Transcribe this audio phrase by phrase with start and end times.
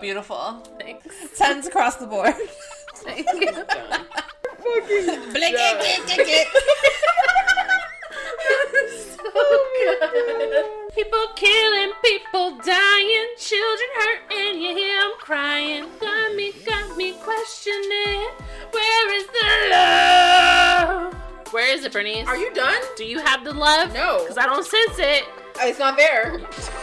[0.00, 0.62] Beautiful.
[0.78, 1.06] Thanks.
[1.36, 2.34] Tens across the board.
[2.96, 3.50] Thank you.
[3.52, 4.06] Done.
[5.32, 6.46] Blink it, get, get, get.
[10.94, 15.86] People killing, people dying, children hurting, you hear them crying.
[16.00, 18.28] Got me, got me questioning,
[18.70, 21.14] where is the love?
[21.52, 22.26] Where is it, Bernice?
[22.26, 22.80] Are you done?
[22.96, 23.92] Do you have the love?
[23.94, 24.20] No.
[24.20, 25.24] Because I don't sense it.
[25.60, 26.40] It's not there.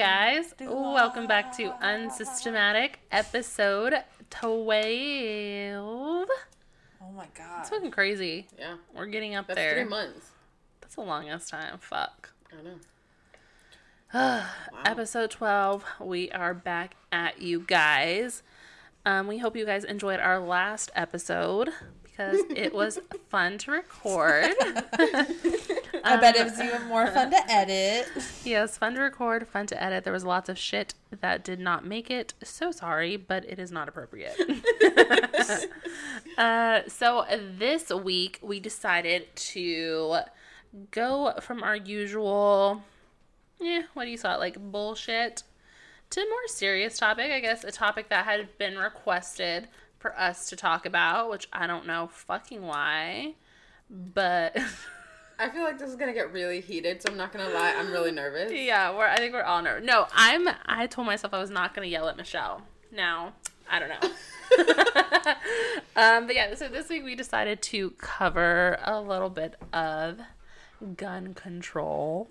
[0.00, 3.92] guys, welcome back to Unsystematic episode
[4.30, 4.72] 12.
[5.76, 6.26] Oh
[7.14, 7.60] my god.
[7.60, 8.46] It's looking crazy.
[8.58, 8.76] Yeah.
[8.96, 9.74] We're getting up That's there.
[9.74, 10.30] three months.
[10.80, 11.76] That's the longest time.
[11.80, 12.32] Fuck.
[12.50, 12.62] I
[14.14, 14.42] know.
[14.86, 15.84] Episode 12.
[16.00, 18.42] We are back at you guys.
[19.04, 21.74] Um, we hope you guys enjoyed our last episode
[22.20, 24.52] because it was fun to record.
[26.04, 28.08] I bet it was even more fun to edit.
[28.44, 30.04] yes, fun to record, fun to edit.
[30.04, 32.34] There was lots of shit that did not make it.
[32.42, 34.36] So sorry, but it is not appropriate.
[36.38, 37.24] uh, so
[37.58, 40.18] this week we decided to
[40.90, 42.82] go from our usual,
[43.58, 45.42] yeah, what do you call it, like bullshit,
[46.10, 47.30] to a more serious topic.
[47.30, 49.68] I guess a topic that had been requested
[50.00, 53.34] for us to talk about, which I don't know fucking why,
[53.88, 54.56] but.
[55.38, 57.74] I feel like this is gonna get really heated, so I'm not gonna lie.
[57.78, 58.50] I'm really nervous.
[58.54, 59.06] Yeah, we're.
[59.06, 59.86] I think we're all nervous.
[59.86, 60.48] No, I'm.
[60.66, 62.62] I told myself I was not to yell at Michelle.
[62.92, 63.34] Now,
[63.70, 65.34] I don't know.
[65.96, 70.18] um, but yeah, so this week we decided to cover a little bit of
[70.96, 72.28] gun control.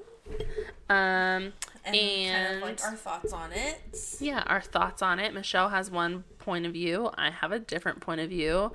[0.90, 1.54] Um,
[1.86, 3.80] And, and, kind of like our thoughts on it.
[4.20, 5.34] yeah, our thoughts on it.
[5.34, 7.10] Michelle has one point of view.
[7.16, 8.72] I have a different point of view.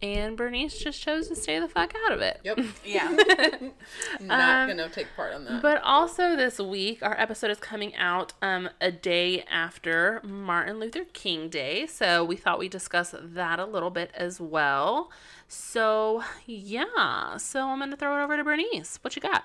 [0.00, 2.40] And Bernice just chose to stay the fuck out of it.
[2.44, 2.60] Yep.
[2.84, 3.08] Yeah.
[4.20, 5.60] Not Um, gonna take part on that.
[5.60, 11.04] But also this week, our episode is coming out um, a day after Martin Luther
[11.12, 11.86] King Day.
[11.86, 15.10] So we thought we'd discuss that a little bit as well.
[15.48, 17.36] So, yeah.
[17.38, 19.00] So I'm going to throw it over to Bernice.
[19.02, 19.44] What you got?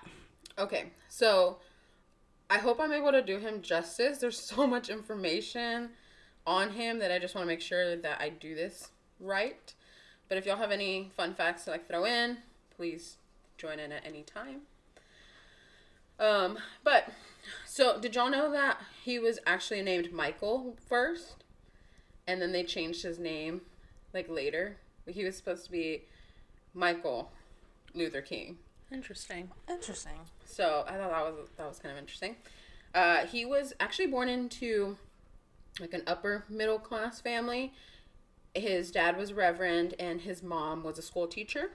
[0.58, 1.58] Okay, so
[2.50, 4.20] I hope I'm able to do him justice.
[4.20, 5.90] There's so much information
[6.46, 9.74] on him that I just want to make sure that I do this right.
[10.30, 12.38] But if y'all have any fun facts to like throw in,
[12.76, 13.18] please
[13.58, 14.62] join in at any time.
[16.20, 17.10] Um, but
[17.66, 21.44] so did y'all know that he was actually named Michael first,
[22.28, 23.62] and then they changed his name
[24.14, 24.78] like later?
[25.08, 26.04] He was supposed to be
[26.74, 27.32] Michael
[27.94, 28.58] Luther King.
[28.92, 29.50] Interesting.
[29.70, 30.14] Interesting.
[30.46, 32.36] So I thought that was that was kind of interesting.
[32.94, 34.98] Uh, he was actually born into
[35.80, 37.74] like an upper middle class family.
[38.54, 41.72] His dad was a reverend and his mom was a school teacher.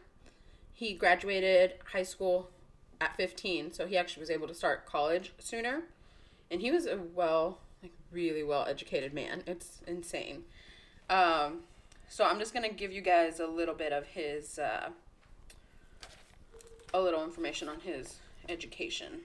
[0.72, 2.50] He graduated high school
[3.00, 5.82] at 15, so he actually was able to start college sooner.
[6.50, 9.42] And he was a well, like really well educated man.
[9.46, 10.44] It's insane.
[11.10, 11.60] Um,
[12.08, 14.90] so I'm just gonna give you guys a little bit of his uh,
[16.94, 18.16] a little information on his
[18.48, 19.20] education.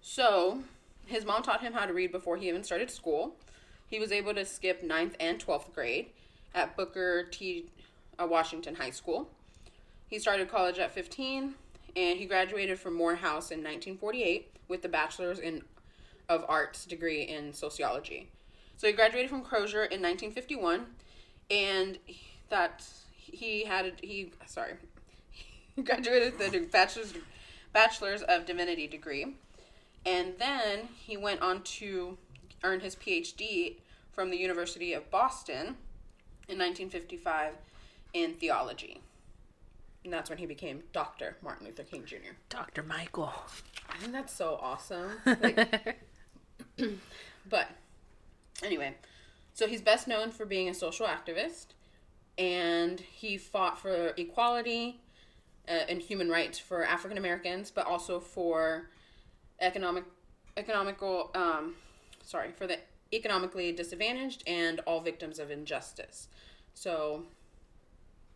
[0.00, 0.60] So,
[1.06, 3.36] his mom taught him how to read before he even started school.
[3.88, 6.06] He was able to skip 9th and 12th grade
[6.54, 7.66] at Booker T.
[8.18, 9.28] Uh, Washington High School.
[10.06, 11.54] He started college at 15
[11.96, 15.62] and he graduated from Morehouse in 1948 with the bachelor's in
[16.28, 18.30] of arts degree in sociology.
[18.76, 20.86] So he graduated from Crozer in 1951
[21.50, 21.98] and
[22.48, 22.84] that
[23.16, 24.74] he had a, he sorry
[25.76, 27.14] he graduated the bachelor's
[27.74, 29.34] bachelor's of divinity degree
[30.06, 32.16] and then he went on to
[32.62, 33.76] earn his phd
[34.12, 35.76] from the university of boston
[36.48, 37.54] in 1955
[38.14, 39.00] in theology
[40.04, 42.82] and that's when he became dr martin luther king jr Dr.
[42.82, 43.32] Michael.
[43.90, 45.98] i think that's so awesome like,
[47.48, 47.68] but
[48.62, 48.94] anyway
[49.52, 51.66] so he's best known for being a social activist
[52.38, 55.00] and he fought for equality
[55.68, 58.90] uh, and human rights for African Americans, but also for
[59.60, 60.04] economic,
[60.56, 61.74] economical, um,
[62.22, 62.78] sorry, for the
[63.12, 66.28] economically disadvantaged and all victims of injustice.
[66.74, 67.24] So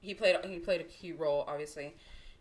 [0.00, 1.94] he played he played a key role, obviously,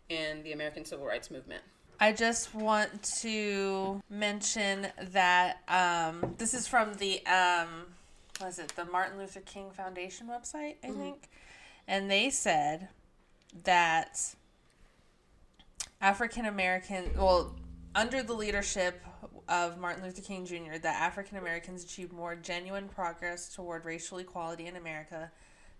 [0.08, 1.62] in the American Civil Rights Movement.
[2.00, 7.86] I just want to mention that um, this is from the um,
[8.38, 11.28] what is it the Martin Luther King Foundation website, I think,
[11.88, 12.88] and they said
[13.64, 14.34] that
[16.00, 17.54] African American, well,
[17.94, 19.02] under the leadership
[19.48, 24.66] of Martin Luther King Jr., that African Americans achieved more genuine progress toward racial equality
[24.66, 25.30] in America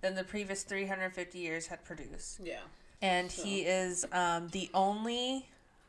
[0.01, 2.41] than the previous 350 years had produced.
[2.43, 2.61] Yeah.
[3.01, 5.47] And he is um, the only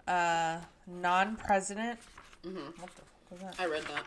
[0.08, 2.00] uh, non president.
[2.44, 3.56] What the fuck was that?
[3.58, 4.04] I read that.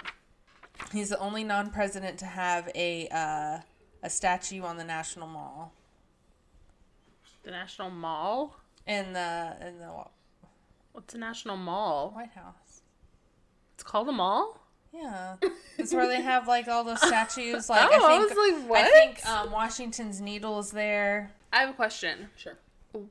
[0.93, 3.59] He's the only non president to have a, uh,
[4.05, 5.73] a statue on the National Mall.
[7.43, 8.57] The National Mall?
[8.87, 9.90] In the, in the
[10.93, 12.11] What's a National Mall?
[12.14, 12.82] White House.
[13.75, 14.58] It's called a mall?
[14.93, 15.37] Yeah,
[15.79, 17.70] it's where they have like all those statues.
[17.70, 21.31] Like Oh, I I think, was like, I think um, Washington's Needle is there.
[21.50, 22.29] I have a question.
[22.37, 22.58] Sure.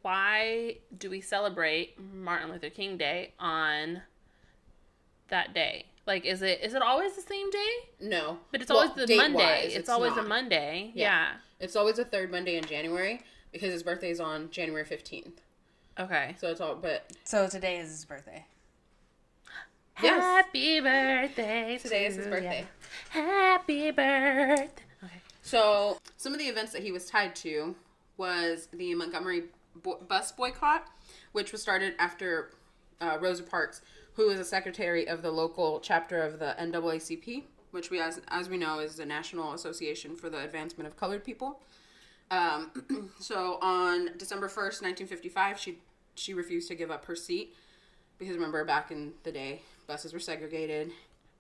[0.04, 4.04] Why do we celebrate Martin Luther King Day on
[5.30, 5.88] that day?
[6.06, 7.70] Like, is it is it always the same day?
[8.00, 8.38] No.
[8.52, 9.72] But it's Well, always the date-wise, Monday.
[9.74, 10.22] It's, always a.
[10.24, 10.92] Monday.
[10.94, 11.04] Yeah.
[11.04, 11.28] Yeah.
[11.60, 13.22] It's always the third Monday in January
[13.52, 15.40] because his birthday is on January 15th.
[16.02, 16.36] Okay.
[16.40, 18.46] So it's all, but So today is his birthday.
[20.02, 20.22] Yes.
[20.24, 21.78] Happy birthday.
[21.82, 22.32] today is his ya.
[22.32, 22.66] birthday.
[23.10, 24.64] Happy birthday.
[25.04, 25.14] Okay.
[25.44, 27.76] So some of the events that he was tied to
[28.18, 29.44] was the Montgomery
[29.76, 30.88] bo- bus boycott,
[31.34, 32.52] which was started after
[33.00, 33.82] uh, Rosa Parks,
[34.14, 38.50] who was a secretary of the local chapter of the NAACP, which we, as, as
[38.50, 41.60] we know, is the National Association for the Advancement of Colored People.
[42.32, 42.72] Um,
[43.20, 45.80] so on December first, nineteen fifty-five, she
[46.16, 47.54] she refused to give up her seat
[48.22, 50.92] because remember back in the day, buses were segregated,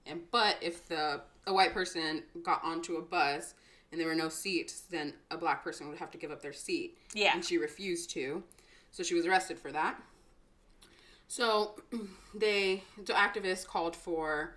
[0.06, 3.54] and but if the a white person got onto a bus
[3.92, 6.54] and there were no seats, then a black person would have to give up their
[6.54, 6.98] seat.
[7.14, 7.32] Yeah.
[7.34, 8.44] and she refused to,
[8.92, 10.02] so she was arrested for that.
[11.28, 11.76] So
[12.36, 14.56] they the activists called for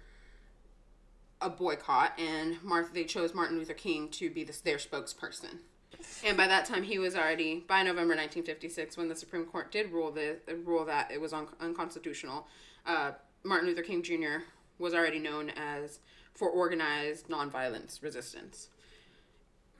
[1.40, 5.58] a boycott, and Martha they chose Martin Luther King to be the, their spokesperson.
[6.24, 9.92] And by that time, he was already by November 1956, when the Supreme Court did
[9.92, 12.46] rule the rule that it was un, unconstitutional.
[12.86, 13.12] Uh,
[13.42, 14.44] Martin Luther King Jr.
[14.78, 16.00] was already known as
[16.34, 18.68] for organized nonviolence resistance.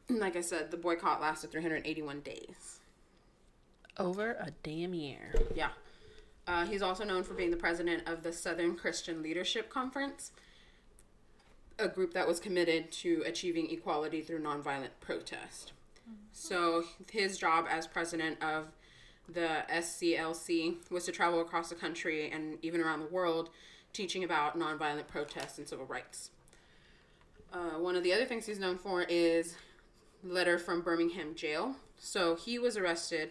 [0.09, 2.81] And Like I said, the boycott lasted 381 days.
[3.99, 5.33] Over a damn year.
[5.55, 5.71] Yeah.
[6.47, 10.33] Uh, he's also known for being the president of the Southern Christian Leadership Conference,
[11.79, 15.73] a group that was committed to achieving equality through nonviolent protest.
[16.33, 18.67] So his job as president of
[19.29, 23.51] the SCLC was to travel across the country and even around the world
[23.93, 26.31] teaching about nonviolent protests and civil rights.
[27.53, 29.57] Uh, one of the other things he's known for is
[30.23, 31.77] letter from Birmingham jail.
[31.97, 33.31] So he was arrested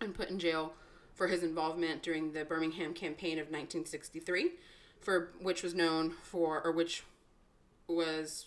[0.00, 0.74] and put in jail
[1.14, 4.52] for his involvement during the Birmingham campaign of 1963,
[5.00, 7.02] for which was known for or which
[7.88, 8.46] was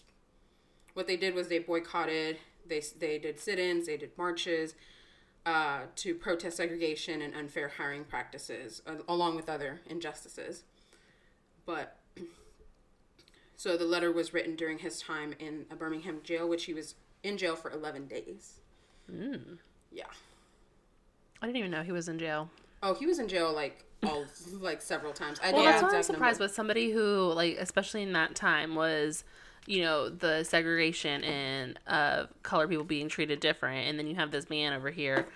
[0.93, 2.37] what they did was they boycotted
[2.67, 4.75] they they did sit-ins they did marches
[5.45, 10.63] uh, to protest segregation and unfair hiring practices uh, along with other injustices.
[11.65, 11.97] But
[13.55, 16.95] so the letter was written during his time in a birmingham jail which he was
[17.23, 18.59] in jail for 11 days.
[19.91, 20.05] Yeah.
[21.41, 22.49] I didn't even know he was in jail.
[22.83, 24.25] oh he was in jail like all
[24.59, 25.39] like several times.
[25.43, 26.45] I Well, that's why I'm surprised number.
[26.45, 26.55] with.
[26.55, 29.23] Somebody who, like, especially in that time, was,
[29.67, 34.31] you know, the segregation and uh, colored people being treated different, and then you have
[34.31, 35.27] this man over here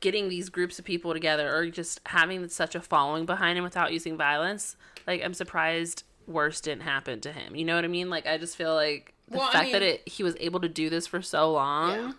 [0.00, 3.92] getting these groups of people together, or just having such a following behind him without
[3.92, 4.76] using violence.
[5.06, 7.56] Like, I'm surprised worse didn't happen to him.
[7.56, 8.10] You know what I mean?
[8.10, 10.68] Like, I just feel like the Well, I fact that it he was able to
[10.68, 11.90] do this for so long.
[11.90, 12.12] Yeah.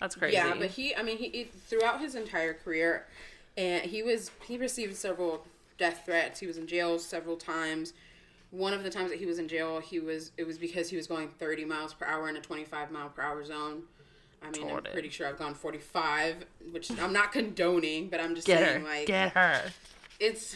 [0.00, 0.34] That's crazy.
[0.34, 3.06] Yeah, but he, I mean, he, he throughout his entire career,
[3.56, 5.46] and he was he received several
[5.78, 6.40] death threats.
[6.40, 7.94] He was in jail several times.
[8.54, 10.96] One of the times that he was in jail, he was it was because he
[10.96, 13.82] was going 30 miles per hour in a 25 mile per hour zone.
[14.42, 18.46] I mean, I'm pretty sure I've gone 45, which I'm not condoning, but I'm just
[18.46, 19.62] get saying her, like get her.
[20.20, 20.54] it's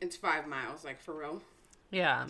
[0.00, 1.42] it's five miles, like for real.
[1.90, 2.26] Yeah.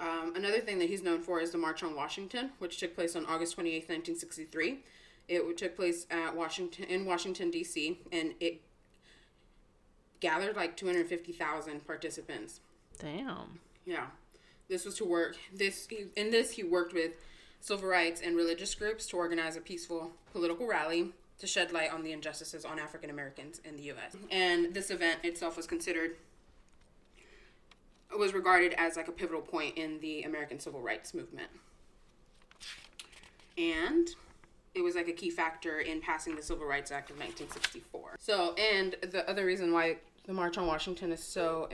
[0.00, 3.14] Um, another thing that he's known for is the March on Washington, which took place
[3.14, 4.80] on August 28, 1963.
[5.28, 8.00] It took place at Washington in Washington D.C.
[8.10, 8.62] and it
[10.18, 12.60] gathered like 250,000 participants.
[12.98, 13.60] Damn.
[13.84, 14.06] Yeah,
[14.72, 15.36] this was to work.
[15.54, 15.86] This
[16.16, 17.12] in this he worked with
[17.60, 22.02] civil rights and religious groups to organize a peaceful political rally to shed light on
[22.02, 24.16] the injustices on African Americans in the U.S.
[24.30, 26.12] And this event itself was considered
[28.18, 31.48] was regarded as like a pivotal point in the American civil rights movement.
[33.58, 34.08] And
[34.74, 38.16] it was like a key factor in passing the Civil Rights Act of 1964.
[38.18, 41.68] So, and the other reason why the March on Washington is so,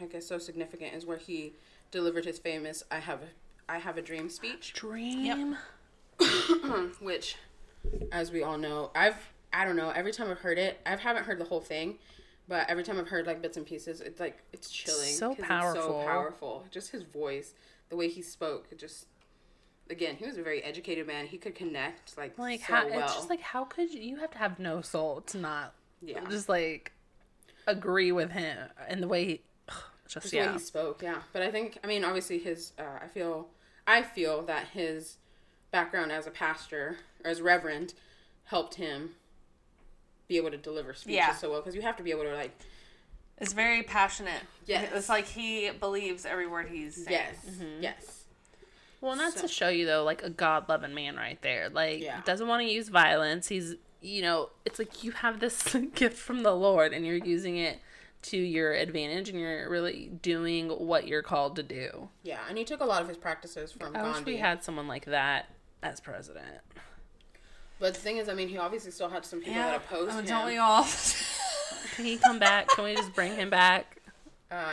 [0.00, 1.54] I guess, so significant is where he
[1.90, 5.56] delivered his famous "I have, a, I have a dream" speech, Dream.
[7.00, 7.36] which,
[8.12, 9.16] as we all know, I've,
[9.52, 11.98] I don't know, every time I've heard it, I haven't heard the whole thing,
[12.48, 15.12] But every time I've heard like bits and pieces, it's like it's chilling.
[15.14, 15.82] So powerful.
[15.82, 16.64] so powerful.
[16.70, 17.54] Just his voice,
[17.88, 19.06] the way he spoke, it just.
[19.88, 21.26] Again, he was a very educated man.
[21.26, 23.00] He could connect like, Like so how well.
[23.00, 26.20] it's just like how could you you have to have no soul to not yeah,
[26.30, 26.92] just like
[27.66, 28.56] agree with him
[28.88, 29.40] and the way he
[30.12, 30.46] just just the yeah.
[30.48, 31.02] way he spoke.
[31.02, 32.72] Yeah, but I think I mean obviously his.
[32.78, 33.48] Uh, I feel
[33.86, 35.16] I feel that his
[35.70, 37.94] background as a pastor or as reverend
[38.44, 39.10] helped him
[40.28, 41.34] be able to deliver speeches Yeah.
[41.34, 42.56] so well because you have to be able to like
[43.38, 44.42] It's very passionate.
[44.66, 44.90] Yes.
[44.94, 47.06] It's like he believes every word he's saying.
[47.10, 47.82] yes Mm-hmm.
[47.82, 48.24] yes
[49.00, 51.68] Well, and that's So- to show you though, like a God loving man right there.
[51.68, 52.20] Like Yeah.
[52.24, 53.48] doesn't want to use violence.
[53.48, 55.62] He's you know, it's like you have this
[55.94, 57.78] gift from the Lord and you're using it
[58.22, 62.08] to your advantage and you're really doing what you're called to do.
[62.22, 64.62] yeah and he took a lot of his practices from I wish Gandhi we had
[64.62, 65.46] someone like that
[65.82, 66.60] as president.
[67.78, 69.70] but the thing is I mean he obviously still had some people Yeah.
[69.70, 70.86] that opposed mean, him don't we all?
[71.94, 72.68] Can he come back?
[72.68, 73.96] Can we just bring him back?
[74.50, 74.64] uh,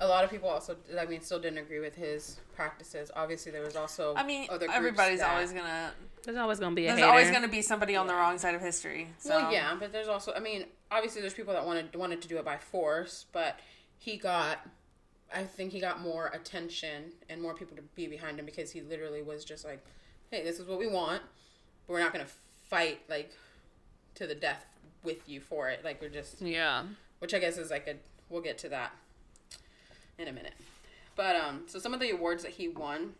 [0.00, 3.62] a lot of people also I mean still didn't agree with his practices obviously there
[3.62, 5.92] was also I mean, other everybody's that- always gonna.
[6.22, 7.10] There's always gonna be a There's hater.
[7.10, 9.08] always gonna be somebody on the wrong side of history.
[9.18, 9.30] So.
[9.30, 12.36] Well, yeah, but there's also, I mean, obviously there's people that wanted wanted to do
[12.36, 13.58] it by force, but
[13.98, 14.58] he got,
[15.34, 18.82] I think he got more attention and more people to be behind him because he
[18.82, 19.82] literally was just like,
[20.30, 21.22] hey, this is what we want,
[21.86, 22.26] but we're not gonna
[22.68, 23.32] fight like
[24.16, 24.66] to the death
[25.02, 25.82] with you for it.
[25.84, 26.84] Like we're just, Yeah.
[27.20, 27.94] which I guess is like a,
[28.28, 28.92] we'll get to that
[30.20, 30.54] in a minute.
[31.16, 33.14] But um, so some of the awards that he won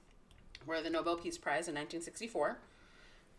[0.67, 2.59] were the Nobel Peace Prize in 1964.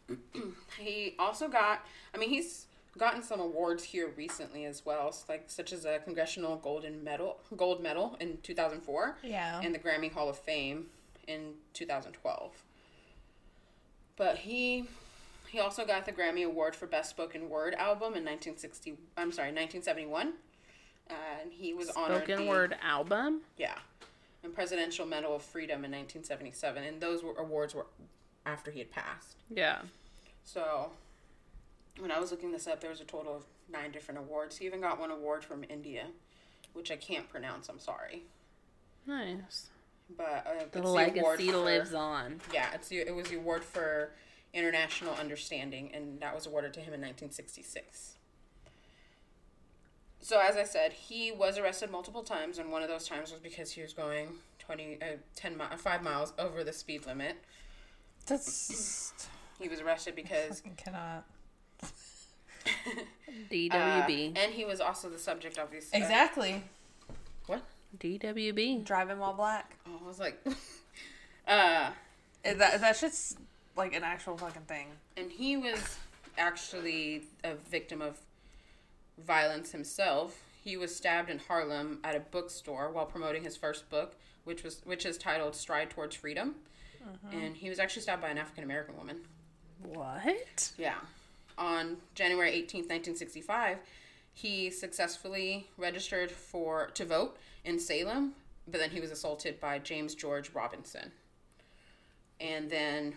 [0.80, 2.66] he also got, I mean, he's
[2.98, 7.82] gotten some awards here recently as well, like such as a Congressional Golden Medal, Gold
[7.82, 9.62] Medal in 2004, Yeah.
[9.64, 10.88] and the Grammy Hall of Fame
[11.28, 12.64] in 2012.
[14.18, 14.86] But he
[15.48, 18.92] he also got the Grammy Award for Best Spoken Word Album in 1960.
[19.18, 20.34] I'm sorry, 1971.
[21.12, 23.42] Uh, and he was honored Spoken the- word album.
[23.58, 23.78] yeah,
[24.44, 27.86] and Presidential Medal of Freedom in 1977, and those were, awards were
[28.46, 29.36] after he had passed.
[29.50, 29.82] Yeah.
[30.44, 30.92] So,
[32.00, 34.58] when I was looking this up, there was a total of nine different awards.
[34.58, 36.06] He even got one award from India,
[36.74, 37.68] which I can't pronounce.
[37.70, 38.24] I'm sorry,
[39.06, 39.70] Nice.
[40.18, 42.40] but uh, The legacy for- lives on.
[42.54, 44.12] Yeah, it's the, it was the award for
[44.54, 48.16] international understanding, and that was awarded to him in 1966.
[50.22, 53.40] So, as I said, he was arrested multiple times, and one of those times was
[53.40, 57.38] because he was going 20, uh, 10 mi- 5 miles over the speed limit.
[58.28, 59.14] That's.
[59.60, 61.24] He was arrested because fucking cannot.
[63.52, 64.36] DWB.
[64.36, 65.86] Uh, and he was also the subject of these.
[65.94, 66.64] uh, Exactly.
[67.46, 67.62] what?
[68.00, 68.84] DWB.
[68.84, 69.76] Driving while black.
[69.88, 70.44] Oh, I was like,
[71.48, 71.92] uh,
[72.44, 73.36] Is that that shit's
[73.78, 74.88] like an actual fucking thing.
[75.16, 75.98] and he was
[76.40, 78.18] actually a victim of
[79.18, 80.44] violence himself.
[80.64, 84.82] He was stabbed in Harlem at a bookstore while promoting his first book, which was
[84.86, 86.56] which is titled "Stride Towards Freedom,"
[87.04, 87.38] mm-hmm.
[87.38, 89.22] and he was actually stabbed by an African American woman.
[89.82, 90.72] What?
[90.78, 91.00] Yeah.
[91.58, 93.78] On January 18th, 1965,
[94.34, 98.32] he successfully registered for to vote in Selma,
[98.68, 101.12] but then he was assaulted by James George Robinson.
[102.40, 103.16] And then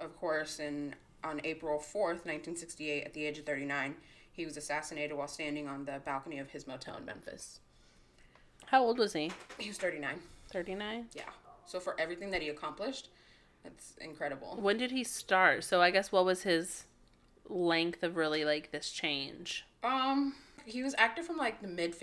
[0.00, 3.94] of course in on April 4th, 1968 at the age of 39,
[4.34, 7.60] he was assassinated while standing on the balcony of his motel in Memphis.
[8.66, 9.30] How old was he?
[9.58, 10.16] He was 39.
[10.50, 11.06] 39?
[11.14, 11.22] Yeah.
[11.66, 13.10] So for everything that he accomplished,
[13.62, 14.56] that's incredible.
[14.60, 15.62] When did he start?
[15.62, 16.84] So I guess what was his
[17.48, 19.64] length of really like this change?
[19.84, 20.34] Um,
[20.66, 21.94] he was active from like the mid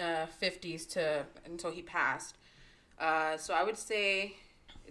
[0.00, 2.36] uh, fifties to until he passed.
[2.98, 4.36] Uh, so I would say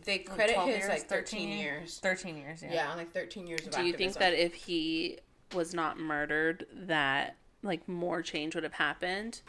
[0.03, 2.00] they credit 12 his years, like thirteen years.
[2.00, 2.62] Thirteen years.
[2.62, 2.74] Yeah.
[2.74, 5.20] Yeah, like thirteen years of Do you think that if he
[5.53, 9.41] was not murdered that like more change would have happened?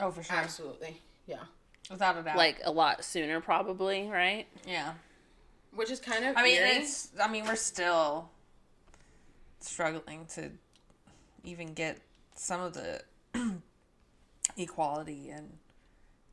[0.00, 0.36] Oh, for sure.
[0.36, 1.44] absolutely, yeah.
[1.90, 2.36] Without a doubt.
[2.36, 4.46] Like a lot sooner probably, right?
[4.66, 4.94] Yeah.
[5.74, 6.70] Which is kind of I mean, eerie.
[6.70, 7.10] it's.
[7.20, 8.30] I mean, we're still
[9.60, 10.50] struggling to
[11.42, 11.98] even get
[12.34, 13.02] some of the
[14.56, 15.58] equality and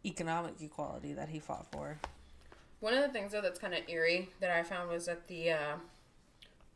[0.06, 1.98] economic equality that he fought for.
[2.80, 5.52] One of the things though that's kind of eerie that I found was that the
[5.52, 5.76] uh,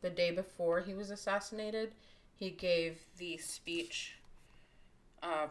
[0.02, 1.92] the day before he was assassinated,
[2.36, 4.18] he gave the speech.
[5.22, 5.48] Uh,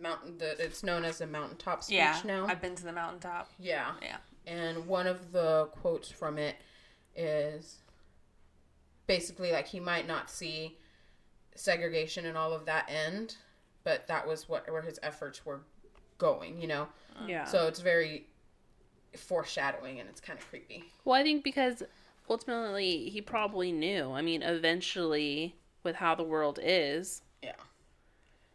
[0.00, 0.36] mountain.
[0.38, 2.20] The it's known as the mountaintop speech Yeah.
[2.24, 2.46] now.
[2.46, 3.50] I've been to the mountaintop.
[3.58, 3.92] yeah.
[4.02, 4.16] Yeah.
[4.46, 6.56] And one of the quotes from it
[7.16, 7.78] is
[9.06, 10.76] basically like he might not see
[11.54, 13.36] segregation and all of that end,
[13.84, 15.60] but that was what where his efforts were
[16.18, 16.88] going, you know.
[17.26, 17.44] Yeah.
[17.44, 18.26] So it's very
[19.16, 20.84] foreshadowing and it's kind of creepy.
[21.04, 21.82] Well, I think because
[22.28, 24.10] ultimately he probably knew.
[24.10, 27.52] I mean, eventually, with how the world is, Yeah.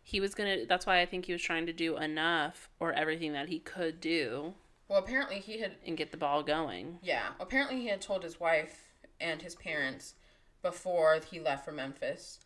[0.01, 0.65] he was gonna.
[0.65, 4.01] That's why I think he was trying to do enough or everything that he could
[4.01, 4.55] do
[4.87, 6.99] Well, apparently he had and get the ball going.
[7.01, 10.15] Yeah, apparently he had told his wife and his parents
[10.61, 12.39] before he left for Memphis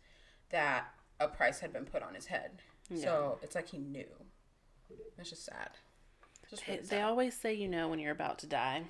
[0.50, 0.86] that
[1.18, 2.60] a price had been put on his head.
[2.94, 4.04] So it's like he knew.
[5.18, 5.70] It's just sad.
[6.50, 7.04] Just They, really they sad.
[7.04, 8.82] always say you know when you're about to die.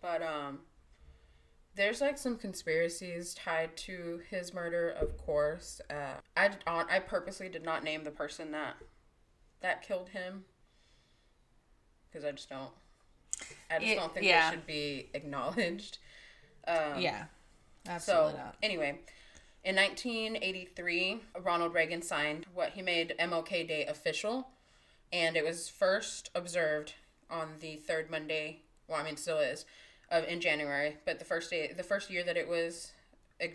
[0.00, 0.60] But um,
[1.74, 4.90] there's like some conspiracies tied to his murder.
[4.90, 8.76] Of course, uh, I I purposely did not name the person that
[9.60, 10.44] that killed him
[12.10, 12.70] because I just don't.
[13.70, 14.50] I just It- don't think yeah.
[14.50, 15.98] they should be acknowledged.
[16.66, 17.24] Um, yeah,
[17.86, 18.56] So, absolutely not.
[18.62, 19.00] anyway,
[19.64, 24.48] in 1983, Ronald Reagan signed what he made MLK Day official,
[25.12, 26.94] and it was first observed
[27.28, 28.60] on the third Monday.
[28.86, 29.64] Well, I mean, still is,
[30.12, 30.98] of in January.
[31.04, 32.92] But the first day, the first year that it was
[33.42, 33.46] uh,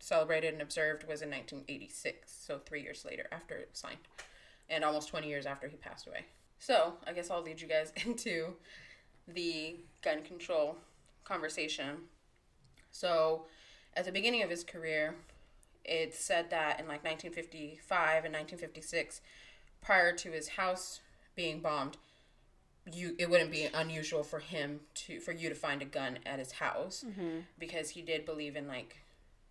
[0.00, 2.32] celebrated and observed was in 1986.
[2.44, 3.98] So three years later, after it was signed,
[4.68, 6.24] and almost 20 years after he passed away.
[6.58, 8.54] So I guess I'll lead you guys into
[9.28, 10.76] the gun control
[11.24, 11.96] conversation.
[12.90, 13.44] So,
[13.94, 15.14] at the beginning of his career,
[15.84, 19.20] it said that in like 1955 and 1956,
[19.82, 21.00] prior to his house
[21.34, 21.96] being bombed,
[22.92, 26.38] you it wouldn't be unusual for him to for you to find a gun at
[26.38, 27.04] his house
[27.58, 28.96] because he did believe in like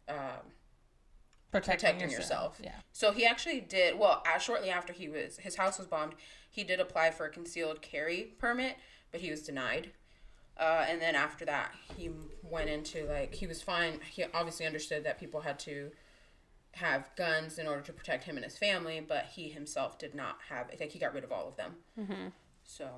[0.07, 0.51] um,
[1.51, 2.59] Protecting, protecting yourself.
[2.61, 2.75] Yeah.
[2.91, 4.23] So he actually did well.
[4.25, 6.13] Uh, shortly after he was his house was bombed,
[6.49, 8.75] he did apply for a concealed carry permit,
[9.11, 9.91] but he was denied.
[10.57, 12.09] Uh, and then after that, he
[12.43, 13.99] went into like he was fine.
[14.11, 15.91] He obviously understood that people had to
[16.73, 20.37] have guns in order to protect him and his family, but he himself did not
[20.49, 20.67] have.
[20.71, 21.75] I think he got rid of all of them.
[21.97, 22.27] Mm-hmm.
[22.65, 22.89] So.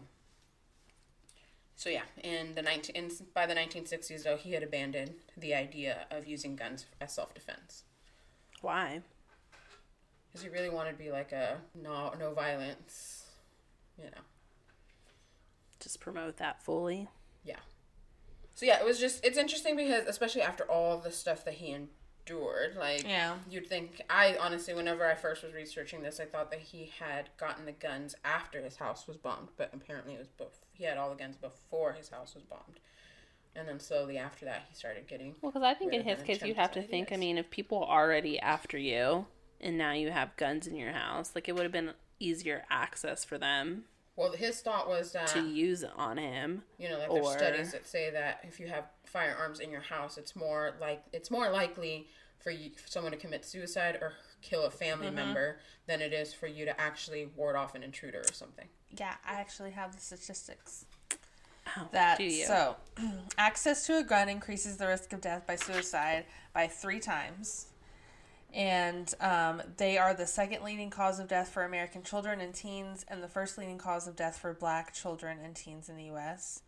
[1.78, 5.54] So yeah, in the nineteen in, by the nineteen sixties though, he had abandoned the
[5.54, 7.84] idea of using guns as self defense
[8.62, 9.02] Why?
[10.28, 13.26] because he really wanted to be like a no no violence,
[13.98, 14.22] you know.
[15.80, 17.08] Just promote that fully.
[17.44, 17.60] Yeah.
[18.56, 21.72] So yeah, it was just it's interesting because especially after all the stuff that he
[22.30, 23.38] endured, like Yeah.
[23.50, 27.30] you'd think I honestly whenever I first was researching this, I thought that he had
[27.38, 30.98] gotten the guns after his house was bombed, but apparently it was bef- he had
[30.98, 32.80] all the guns before his house was bombed.
[33.56, 36.44] And then slowly after that, he started getting Well, because I think in his case,
[36.44, 37.12] you'd have to think.
[37.12, 39.26] I mean, if people are already after you,
[39.60, 43.26] and now you have guns in your house, like it would have been easier access
[43.26, 43.86] for them
[44.18, 44.32] well.
[44.34, 46.64] His thought was that to use on him.
[46.78, 50.18] you know like there's studies that say that if you have firearms in your house
[50.18, 52.08] it's more like it's more likely
[52.40, 55.16] for you for someone to commit suicide or kill a family mm-hmm.
[55.16, 58.66] member than it is for you to actually ward off an intruder or something
[58.98, 60.86] Yeah, I actually have the statistics.
[61.76, 62.76] Oh, That so
[63.38, 67.68] access to a gun increases the risk of death by suicide by three times.
[68.54, 73.06] And um, they are the second leading cause of death for American children and teens,
[73.08, 76.62] and the first leading cause of death for black children and teens in the U.S.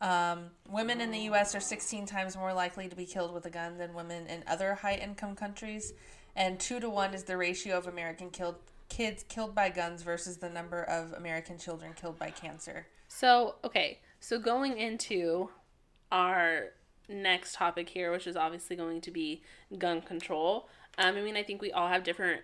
[0.00, 1.54] Um, women in the U.S.
[1.54, 4.74] are 16 times more likely to be killed with a gun than women in other
[4.74, 5.94] high income countries,
[6.36, 8.56] and 2 to 1 is the ratio of American killed
[8.88, 12.86] kids killed by guns versus the number of American children killed by cancer.
[13.08, 14.00] So, okay.
[14.20, 15.50] So, going into
[16.12, 16.72] our
[17.08, 19.42] next topic here, which is obviously going to be
[19.78, 20.68] gun control.
[20.98, 22.42] Um, I mean, I think we all have different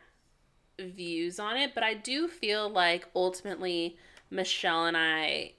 [0.79, 3.97] views on it, but I do feel like ultimately
[4.31, 5.53] Michelle and I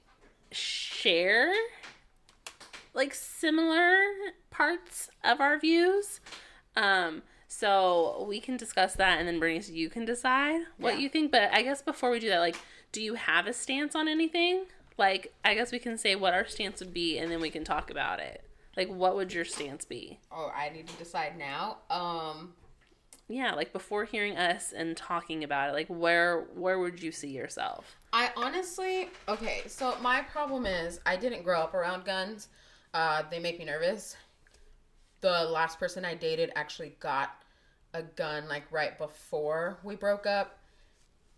[0.51, 1.51] share
[2.93, 3.95] like similar
[4.49, 6.19] parts of our views.
[6.75, 10.99] Um, so we can discuss that, and then Bernice, you can decide what Yeah.
[11.01, 11.31] you think.
[11.31, 12.55] But I guess before we do that, like,
[12.91, 14.65] do you have a stance on anything?
[14.97, 17.63] Like, I guess we can say what our stance would be, and then we can
[17.63, 18.43] talk about it.
[18.77, 20.19] Like, what would your stance be?
[20.31, 22.53] oh i need to decide now um
[23.31, 27.29] Yeah, like before hearing us and talking about it, like where where would you see
[27.29, 27.95] yourself?
[28.11, 32.49] I honestly, okay, so my problem is I didn't grow up around guns.
[32.93, 34.17] Uh, they make me nervous.
[35.21, 37.41] The last person I dated actually got
[37.93, 40.59] a gun like right before we broke up.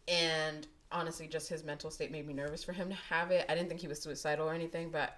[0.07, 3.45] And honestly, just his mental state made me nervous for him to have it.
[3.47, 5.15] I didn't think he was suicidal or anything, but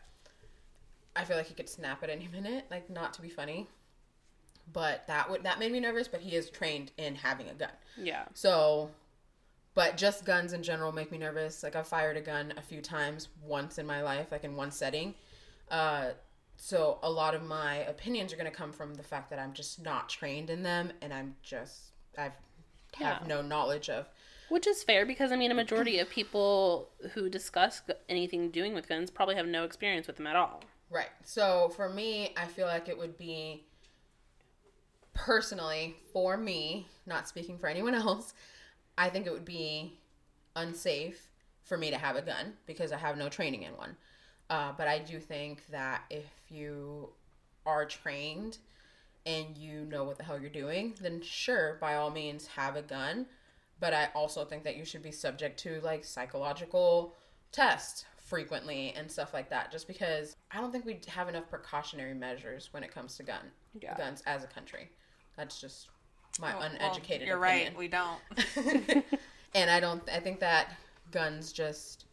[1.16, 3.70] I feel like he could snap at any minute, like not to be funny.
[4.72, 7.70] But that would that made me nervous, but he is trained in having a gun.
[7.98, 8.26] Yeah.
[8.34, 8.92] So,
[9.74, 11.64] but just guns in general make me nervous.
[11.64, 14.72] Like I've fired a gun a few times once in my life, like in one
[14.72, 15.14] setting.
[15.72, 16.10] Uh,
[16.58, 19.54] so a lot of my opinions are going to come from the fact that I'm
[19.54, 22.34] just not trained in them, and I'm just I've
[23.04, 24.08] have no knowledge of.
[24.50, 28.88] Which is fair because I mean a majority of people who discuss anything doing with
[28.88, 30.64] guns probably have no experience with them at all.
[30.90, 31.10] Right.
[31.24, 33.66] So for me, I feel like it would be
[35.16, 38.34] personally for me, not speaking for anyone else.
[38.98, 39.98] I think it would be
[40.56, 41.28] unsafe
[41.64, 43.98] for me to have a gun because I have no training in one.
[44.50, 47.10] Uh, but I do think that if you
[47.66, 48.60] are trained
[49.26, 52.84] and you know what the hell you're doing, then sure, by all means, have a
[52.84, 53.26] gun.
[53.80, 57.16] But I also think that you should be subject to like psychological
[57.52, 62.14] tests frequently and stuff like that just because I don't think we have enough precautionary
[62.14, 63.98] measures when it comes to gun Yeah.
[63.98, 64.90] guns as a country.
[65.38, 65.90] That's just
[66.40, 67.74] my Well, uneducated you're opinion.
[67.74, 67.78] right.
[67.78, 68.20] We don't.
[69.56, 70.76] and I don't I think that
[71.12, 72.06] guns just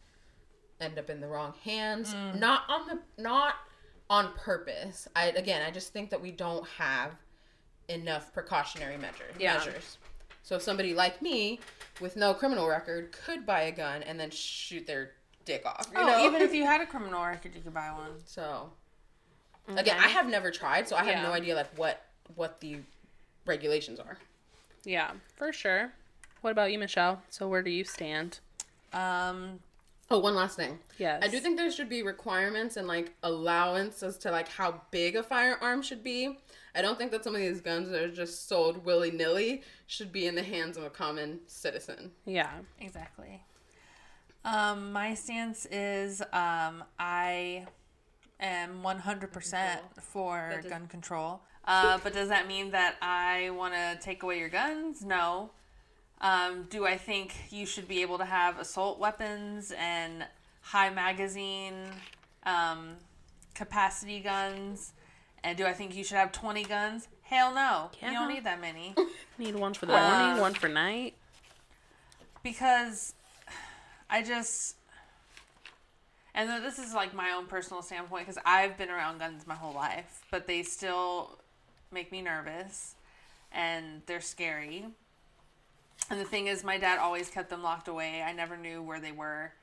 [0.81, 2.13] end up in the wrong hands.
[2.13, 2.39] Mm.
[2.39, 3.55] Not on the not
[4.09, 5.07] on purpose.
[5.15, 7.11] I again I just think that we don't have
[7.89, 9.55] enough precautionary measures Yeah.
[9.57, 9.97] measures.
[10.43, 11.59] So if somebody like me
[12.01, 15.11] with no criminal record could buy a gun and then shoot their
[15.45, 15.87] dick off.
[15.93, 16.25] You oh, know?
[16.25, 18.11] even if you had a criminal record, you could buy one.
[18.25, 18.71] so
[19.77, 21.23] again, I have never tried, so I have Yeah.
[21.23, 22.05] no idea like what
[22.35, 22.77] what the
[23.45, 24.17] regulations are.
[24.83, 25.91] Yeah, for sure.
[26.41, 27.21] What about you, Michelle?
[27.29, 28.39] So where do you stand?
[28.91, 29.59] Um,
[30.11, 30.77] Oh, one last thing.
[30.99, 31.23] Yes.
[31.23, 35.15] I do think there should be requirements and like allowance as to like how big
[35.15, 36.37] a firearm should be.
[36.75, 40.11] I don't think that some of these guns that are just sold willy nilly should
[40.11, 42.11] be in the hands of a common citizen.
[42.25, 42.51] Yeah.
[42.79, 43.43] exactly.
[44.45, 47.65] Um, my stance is um, I
[48.39, 51.41] am 100% for gun control.
[51.65, 55.03] Uh, but does that mean that I want to take away your guns?
[55.03, 55.51] No.
[56.21, 60.25] Um, do I think you should be able to have assault weapons and
[60.61, 61.75] high magazine
[62.45, 62.95] um,
[63.55, 64.93] capacity guns?
[65.43, 67.07] And do I think you should have 20 guns?
[67.23, 67.89] Hell no.
[68.01, 68.93] You don't need that many.
[69.39, 71.15] Need one for the Uh, morning, one for night.
[72.43, 73.13] because
[74.09, 74.75] I just
[76.35, 79.73] and this is like my own personal standpoint because I've been around guns my whole
[79.73, 81.39] life, but they still
[81.93, 82.95] make me nervous
[83.51, 84.85] and they're scary.
[86.09, 88.21] And the thing is, my dad always kept them locked away.
[88.21, 89.53] I never knew where they were.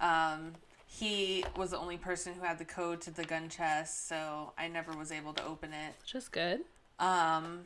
[0.00, 0.52] Um,
[0.86, 4.68] he was the only person who had the code to the gun chest, so I
[4.68, 5.94] never was able to open it.
[6.02, 6.60] Which is good.
[6.98, 7.60] Um,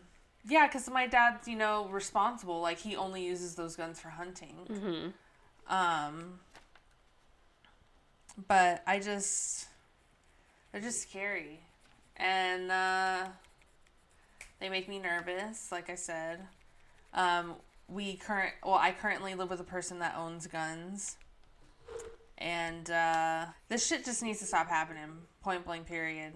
[0.48, 2.60] yeah, because my dad's, you know, responsible.
[2.60, 4.56] Like, he only uses those guns for hunting.
[4.70, 5.74] Mm-hmm.
[5.74, 6.40] Um,
[8.48, 9.66] but I just,
[10.72, 11.60] they're just scary.
[12.16, 13.24] And, uh,
[14.60, 16.40] they make me nervous, like I said.
[17.12, 17.54] Um,
[17.88, 21.16] we current, well, I currently live with a person that owns guns.
[22.38, 25.10] And, uh, this shit just needs to stop happening,
[25.42, 26.34] point blank, period.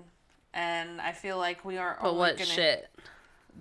[0.54, 2.90] And I feel like we are But what gonna shit?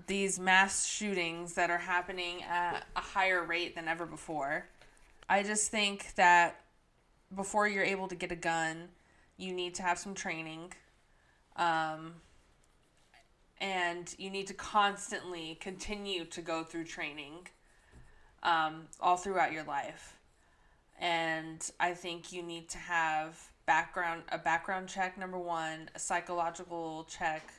[0.06, 4.68] these mass shootings that are happening at a higher rate than ever before.
[5.30, 6.62] I just think that
[7.36, 8.90] before you're able to get a gun,
[9.38, 10.74] you need to have some training.
[11.56, 12.14] Um,
[13.60, 17.48] and you need to constantly continue to go through training
[18.44, 20.18] um, all throughout your life.
[21.00, 27.06] And I think you need to have background a background check number one, a psychological
[27.10, 27.52] check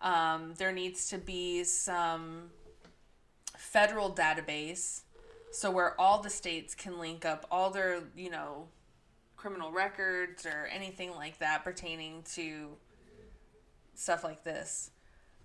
[0.00, 2.50] um, there needs to be some
[3.56, 5.02] federal database
[5.50, 8.68] so where all the states can link up all their you know
[9.36, 12.68] criminal records or anything like that pertaining to
[13.94, 14.90] stuff like this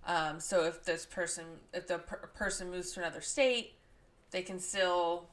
[0.06, 3.74] um, so if this person if the per- person moves to another state
[4.30, 5.26] they can still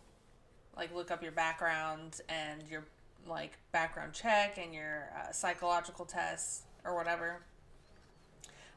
[0.76, 2.86] like look up your background and your
[3.28, 7.42] like background check and your uh, psychological tests or whatever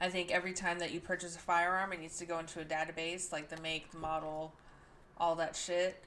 [0.03, 2.65] I think every time that you purchase a firearm, it needs to go into a
[2.65, 4.53] database, like the make, the model,
[5.17, 6.03] all that shit.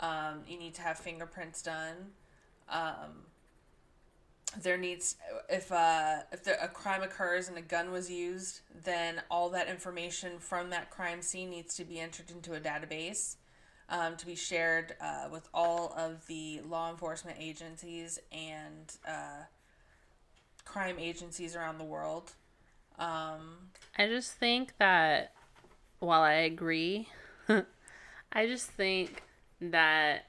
[0.00, 1.96] Um, you need to have fingerprints done.
[2.70, 3.26] Um,
[4.62, 5.16] there needs
[5.48, 9.68] if uh, if the, a crime occurs and a gun was used, then all that
[9.68, 13.36] information from that crime scene needs to be entered into a database
[13.88, 19.44] um, to be shared uh, with all of the law enforcement agencies and uh,
[20.64, 22.32] crime agencies around the world.
[22.98, 25.32] Um, I just think that
[25.98, 27.08] while I agree,
[28.32, 29.22] I just think
[29.60, 30.26] that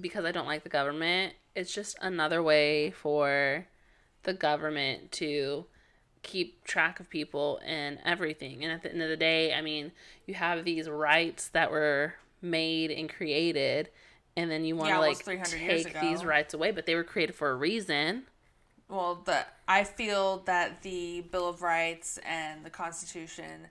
[0.00, 3.66] because I don't like the government, it's just another way for
[4.24, 5.66] the government to
[6.22, 8.64] keep track of people and everything.
[8.64, 9.92] And at the end of the day, I mean,
[10.26, 13.90] you have these rights that were made and created,
[14.36, 17.34] and then you want to almost like take these rights away, but they were created
[17.34, 18.24] for a reason.
[18.88, 23.68] well, the I feel that the Bill of Rights and the Constitution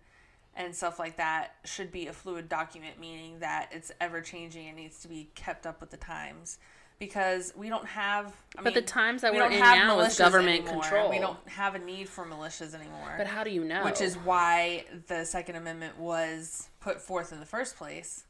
[0.55, 4.77] and stuff like that should be a fluid document, meaning that it's ever changing and
[4.77, 6.59] needs to be kept up with the times.
[6.99, 9.99] Because we don't have, I But the times that we we're don't in have now
[9.99, 10.81] is government anymore.
[10.83, 11.09] control.
[11.09, 13.15] We don't have a need for militias anymore.
[13.17, 13.83] But how do you know?
[13.83, 18.23] which is why the Second Amendment was put forth in the first place.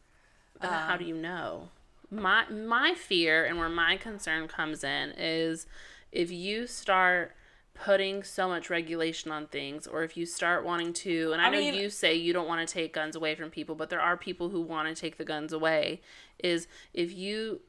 [0.59, 1.69] But how do you know?
[2.09, 5.65] My my fear and where my concern comes in is
[6.11, 7.35] if you start
[7.73, 11.49] putting so much regulation on things or if you start wanting to and I, I
[11.49, 13.99] know mean- you say you don't want to take guns away from people, but there
[14.01, 16.01] are people who want to take the guns away
[16.39, 17.61] is if you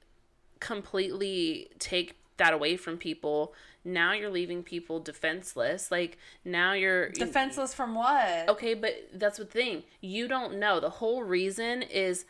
[0.65, 3.53] completely take that away from people,
[3.85, 5.91] now you're leaving people defenseless.
[5.91, 8.49] Like now you're Defenseless from what?
[8.49, 9.85] Okay, but that's the thing.
[10.01, 10.81] You don't know.
[10.81, 12.25] The whole reason is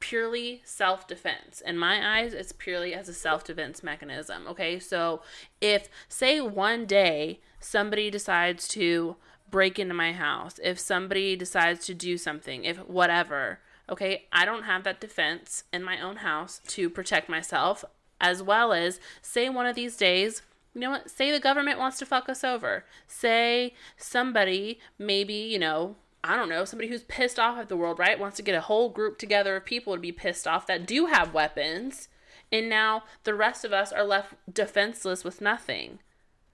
[0.00, 1.62] purely self defense.
[1.64, 4.46] In my eyes, it's purely as a self defense mechanism.
[4.48, 5.22] Okay, so
[5.60, 9.16] if, say, one day somebody decides to
[9.48, 14.64] break into my house, if somebody decides to do something, if whatever, okay, I don't
[14.64, 17.84] have that defense in my own house to protect myself,
[18.20, 20.42] as well as, say, one of these days,
[20.74, 21.10] you know what?
[21.10, 22.84] Say the government wants to fuck us over.
[23.06, 27.98] Say somebody, maybe, you know, I don't know, somebody who's pissed off at the world,
[27.98, 28.18] right?
[28.18, 31.06] Wants to get a whole group together of people to be pissed off that do
[31.06, 32.08] have weapons.
[32.52, 36.00] And now the rest of us are left defenseless with nothing.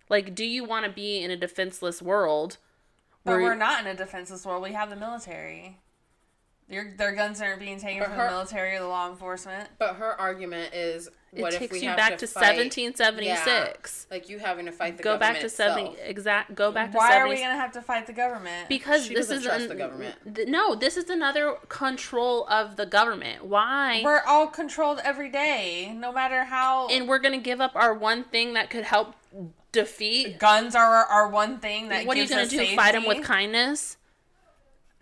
[0.08, 2.58] Like, do you want to be in a defenseless world?
[3.24, 4.62] But where- we're not in a defenseless world.
[4.62, 5.80] We have the military.
[6.72, 9.68] Your, their guns aren't being taken But from her- the military or the law enforcement.
[9.78, 12.56] But her argument is, what it if takes we you have back to, to, fight-
[12.56, 14.06] 1776.
[14.10, 15.20] Yeah, like you having to fight the government.
[15.20, 15.76] Go back to itself.
[15.78, 18.12] 70 exact go back to Why 70 are we going to have to fight the
[18.12, 18.68] government?
[18.68, 20.14] because She this doesn't is trust an- the government.
[20.34, 25.94] th- no this is another control of the government why We're all controlled every day,
[25.96, 26.88] no matter how.
[26.88, 29.14] and we're gonna give up our one thing that could help
[29.72, 32.76] defeat guns are our one thing that what are you gonna do Safety.
[32.76, 33.96] fight them with kindness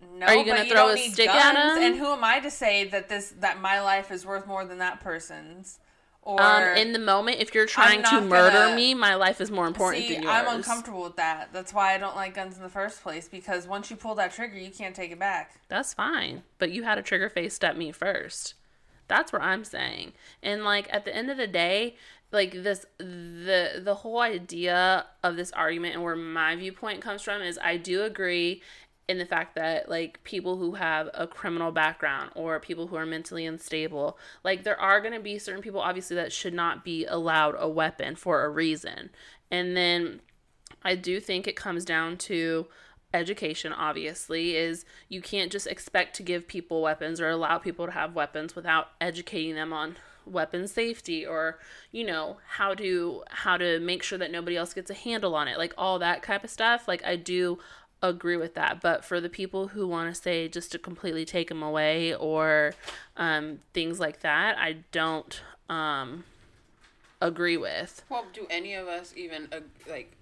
[0.02, 1.82] No, Are you gonna throw a stick at guns, 'em?
[1.82, 4.78] And who am I to say that this that my life is worth more than
[4.78, 5.78] that person's?
[6.22, 9.50] Or um in the moment if you're trying to murder gonna- me my life is
[9.50, 11.50] more important see, than yours I'm uncomfortable with that.
[11.52, 14.32] That's why I don't like guns in the first place because once you pull that
[14.32, 15.54] trigger, you can't take it back.
[15.68, 18.54] that's fine but you had a trigger faced at me first
[19.08, 21.96] that's what i'm saying and like at the end of the day
[22.32, 27.40] like this the the whole idea of this argument and where my viewpoint comes from
[27.40, 28.62] is i do agree
[29.10, 33.04] in the fact that like people who have a criminal background or people who are
[33.04, 37.04] mentally unstable like there are going to be certain people obviously that should not be
[37.06, 39.10] allowed a weapon for a reason.
[39.50, 40.20] And then
[40.84, 42.68] I do think it comes down to
[43.12, 47.92] education obviously is you can't just expect to give people weapons or allow people to
[47.92, 49.96] have weapons without educating them on
[50.26, 51.58] weapon safety or
[51.90, 55.48] you know how to how to make sure that nobody else gets a handle on
[55.48, 56.86] it like all that type of stuff.
[56.86, 57.58] Like I do
[58.02, 61.48] agree with that but for the people who want to say just to completely take
[61.48, 62.72] them away or
[63.16, 66.24] um, things like that I don't um,
[67.20, 69.48] agree with Well, do any of us even
[69.88, 70.12] like?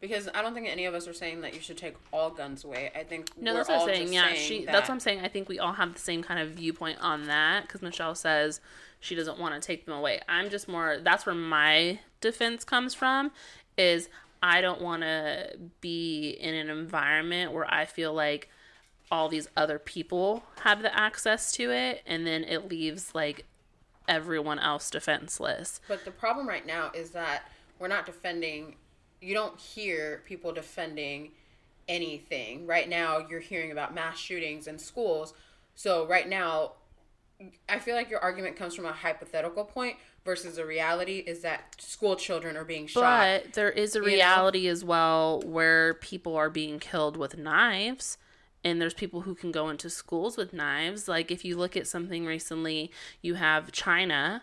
[0.00, 2.64] Because I don't think any of us are saying that you should take all guns
[2.64, 2.90] away.
[2.96, 4.12] I think No, we're that's what all I'm saying.
[4.14, 4.64] Yeah, saying she.
[4.64, 5.20] that, That's what I'm saying.
[5.20, 8.60] I think we all have the same kind of viewpoint on that because Michelle says
[8.98, 10.20] she doesn't want to take them away.
[10.26, 10.98] I'm just more.
[11.02, 13.30] That's where my defense comes from.
[13.76, 14.08] Is
[14.42, 18.48] I don't want to be in an environment where I feel like
[19.10, 23.44] all these other people have the access to it, and then it leaves like
[24.08, 25.80] everyone else defenseless.
[25.88, 28.76] But the problem right now is that we're not defending.
[29.20, 31.32] You don't hear people defending
[31.88, 32.66] anything.
[32.66, 35.34] Right now, you're hearing about mass shootings in schools.
[35.74, 36.72] So, right now,
[37.68, 41.80] I feel like your argument comes from a hypothetical point versus a reality is that
[41.80, 43.42] school children are being shot.
[43.44, 44.06] But there is a know?
[44.06, 48.18] reality as well where people are being killed with knives.
[48.62, 51.08] And there's people who can go into schools with knives.
[51.08, 52.90] Like if you look at something recently,
[53.22, 54.42] you have China.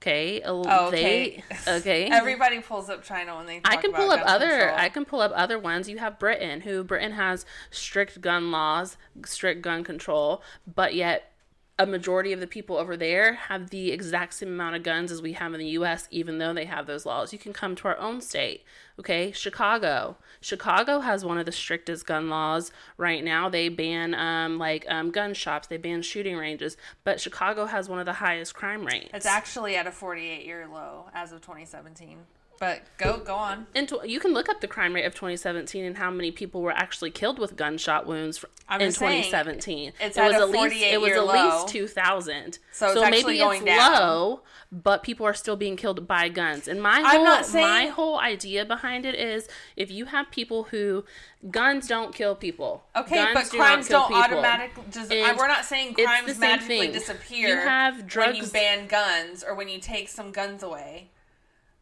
[0.00, 0.40] Okay.
[0.44, 1.42] Oh, okay.
[1.66, 2.06] They, okay.
[2.06, 3.60] Everybody pulls up China when they.
[3.60, 4.76] Talk I can about pull up other control.
[4.78, 5.88] I can pull up other ones.
[5.88, 11.32] You have Britain, who Britain has strict gun laws, strict gun control, but yet
[11.78, 15.22] a majority of the people over there have the exact same amount of guns as
[15.22, 17.32] we have in the US even though they have those laws.
[17.32, 18.64] You can come to our own state.
[18.98, 19.30] Okay?
[19.30, 20.16] Chicago.
[20.40, 23.48] Chicago has one of the strictest gun laws right now.
[23.48, 28.00] They ban um like um gun shops, they ban shooting ranges, but Chicago has one
[28.00, 29.10] of the highest crime rates.
[29.14, 32.18] It's actually at a 48 year low as of 2017.
[32.58, 33.66] But go go on.
[33.74, 36.60] And tw- you can look up the crime rate of 2017 and how many people
[36.60, 39.92] were actually killed with gunshot wounds in 2017.
[40.00, 41.32] it's it at was at least it was at low.
[41.62, 42.58] least 2,000.
[42.72, 43.92] So actually maybe going it's down.
[43.92, 44.40] low,
[44.72, 46.66] but people are still being killed by guns.
[46.66, 51.04] And my whole saying- my whole idea behind it is if you have people who
[51.50, 52.82] guns don't kill people.
[52.96, 55.10] Okay, Guns but do crimes don't automatically just.
[55.10, 56.92] We're not saying crimes magically thing.
[56.92, 57.48] disappear.
[57.50, 61.10] You have when you drugs- ban guns or when you take some guns away.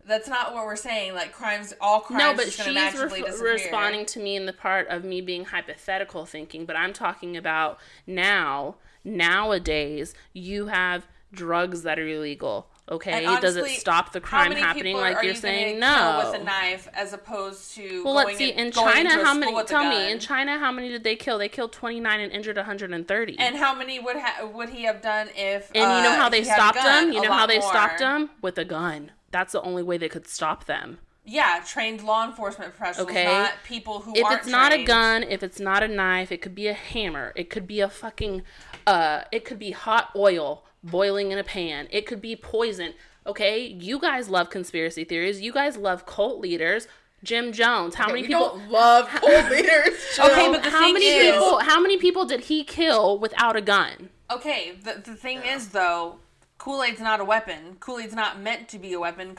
[0.07, 1.15] That's not what we're saying.
[1.15, 3.53] Like crimes, all crimes No, but she's disappear.
[3.53, 7.79] responding to me in the part of me being hypothetical thinking, but I'm talking about
[8.07, 8.77] now.
[9.05, 12.69] nowadays you have drugs that are illegal.
[12.89, 15.81] Okay, And does it stop the how crime many happening like are you're you saying?
[15.81, 16.23] No.
[16.33, 18.51] with a knife as opposed to Well, going let's see.
[18.51, 19.65] In China, how many?
[19.65, 20.09] Tell me.
[20.13, 21.37] In China, how many did they kill?
[21.37, 23.39] They killed 29 and injured 130.
[23.41, 25.69] And how many would ha- would he have done if?
[25.75, 27.07] And you know uh, how they he had a stopped gun?
[27.07, 27.13] them?
[27.13, 27.69] You know how they more.
[27.69, 28.31] stopped them?
[28.41, 29.11] With a gun.
[29.37, 30.97] That's the only way they could stop them.
[31.27, 33.25] Yeah, trained law enforcement professionals, Okay.
[33.25, 36.55] not people who If it's not a gun, if it's not a knife, it could
[36.55, 37.35] be a hammer.
[37.37, 38.43] It could be a fucking
[38.87, 41.87] uh it could be hot oil boiling in a pan.
[41.91, 42.95] It could be poison.
[43.27, 43.59] Okay?
[43.61, 45.43] You guys love conspiracy theories.
[45.43, 46.89] You guys love cult leaders.
[47.23, 47.95] Jim Jones.
[47.97, 49.95] How many we people don't love cult leaders.
[50.19, 53.61] Okay, but the how many is- people how many people did he kill without a
[53.61, 54.09] gun?
[54.31, 56.21] Okay, the the thing is though,
[56.67, 57.77] Kool Aid's not a weapon.
[57.79, 59.37] Kool Aid's not meant to be a weapon.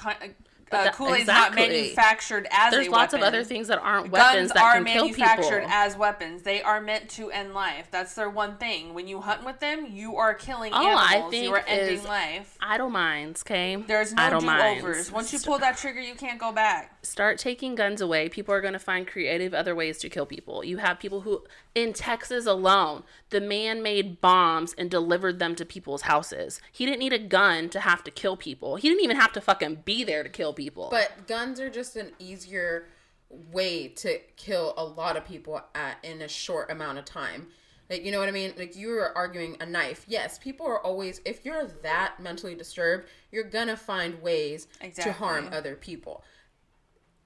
[0.70, 1.62] Ki- Uh, that- Kool Aid's not exactly.
[1.82, 2.72] manufactured as weapons.
[2.74, 5.96] There's lots of other things that aren't weapons Guns that are can kill manufactured as
[5.96, 6.42] weapons.
[6.44, 7.88] They are meant to end life.
[7.92, 8.94] That's their one thing.
[8.94, 11.32] When you hunt with them, you are killing All I animals.
[11.32, 12.58] think you are ending is- life.
[12.62, 13.76] Idle minds, okay?
[13.78, 15.12] There's no do overs.
[15.12, 16.94] Once you pull that trigger, you can't go back.
[17.02, 20.66] start taking guns away, people are going to find creative other ways to kill people.
[20.66, 25.64] You have people who, in Texas alone, the man made bombs and delivered them to
[25.66, 26.60] people's houses.
[26.70, 28.76] He didn't need a gun to have to kill people.
[28.76, 30.90] He didn't even have to fucking be there to kill people.
[30.92, 32.88] But guns are just an easier
[33.30, 37.48] way to kill a lot of people at in a short amount of time.
[37.90, 38.54] Like you know what I mean?
[38.58, 40.06] Like you were arguing a knife.
[40.08, 45.50] Yes, people are always if you're that mentally disturbed, you're gonna find ways to harm
[45.54, 46.24] other people.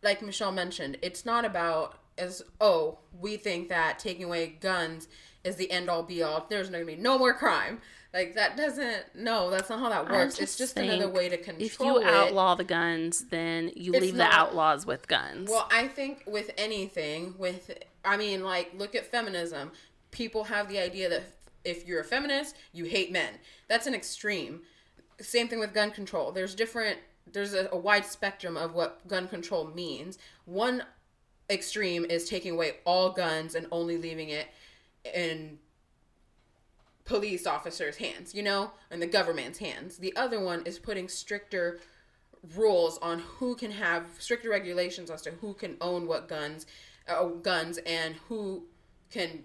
[0.03, 5.07] Like Michelle mentioned, it's not about as oh, we think that taking away guns
[5.43, 6.45] is the end all be all.
[6.49, 7.81] There's gonna be no more crime.
[8.13, 10.37] Like that doesn't no, that's not how that works.
[10.39, 12.05] It's just another way to control If you it.
[12.13, 15.49] outlaw the guns, then you It's leave not- the outlaws with guns.
[15.49, 17.71] Well, I think with anything, with
[18.03, 19.71] I mean, like look at feminism.
[20.11, 21.23] People have the idea that
[21.63, 23.35] if you're a feminist, you hate men.
[23.69, 24.61] That's an extreme.
[25.21, 26.31] Same thing with gun control.
[26.33, 26.97] There's different.
[27.31, 30.17] There's a, a wide spectrum of what gun control means.
[30.43, 30.83] One
[31.49, 34.47] extreme is taking away all guns and only leaving it
[35.13, 35.59] in
[37.11, 39.97] police officers' hands, you know, and the government's hands.
[39.97, 41.79] The other one is putting stricter
[42.55, 46.65] rules on who can have stricter regulations as to who can own what guns,
[47.07, 48.63] uh, guns, and who
[49.11, 49.43] can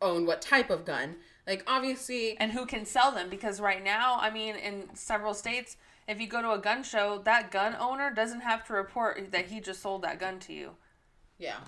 [0.00, 1.16] own what type of gun.
[1.46, 5.76] Like obviously, and who can sell them because right now i mean in several states
[6.06, 9.46] if you go to a gun show that gun owner doesn't have to report that
[9.46, 10.72] he just sold that gun to you
[11.38, 11.58] yeah.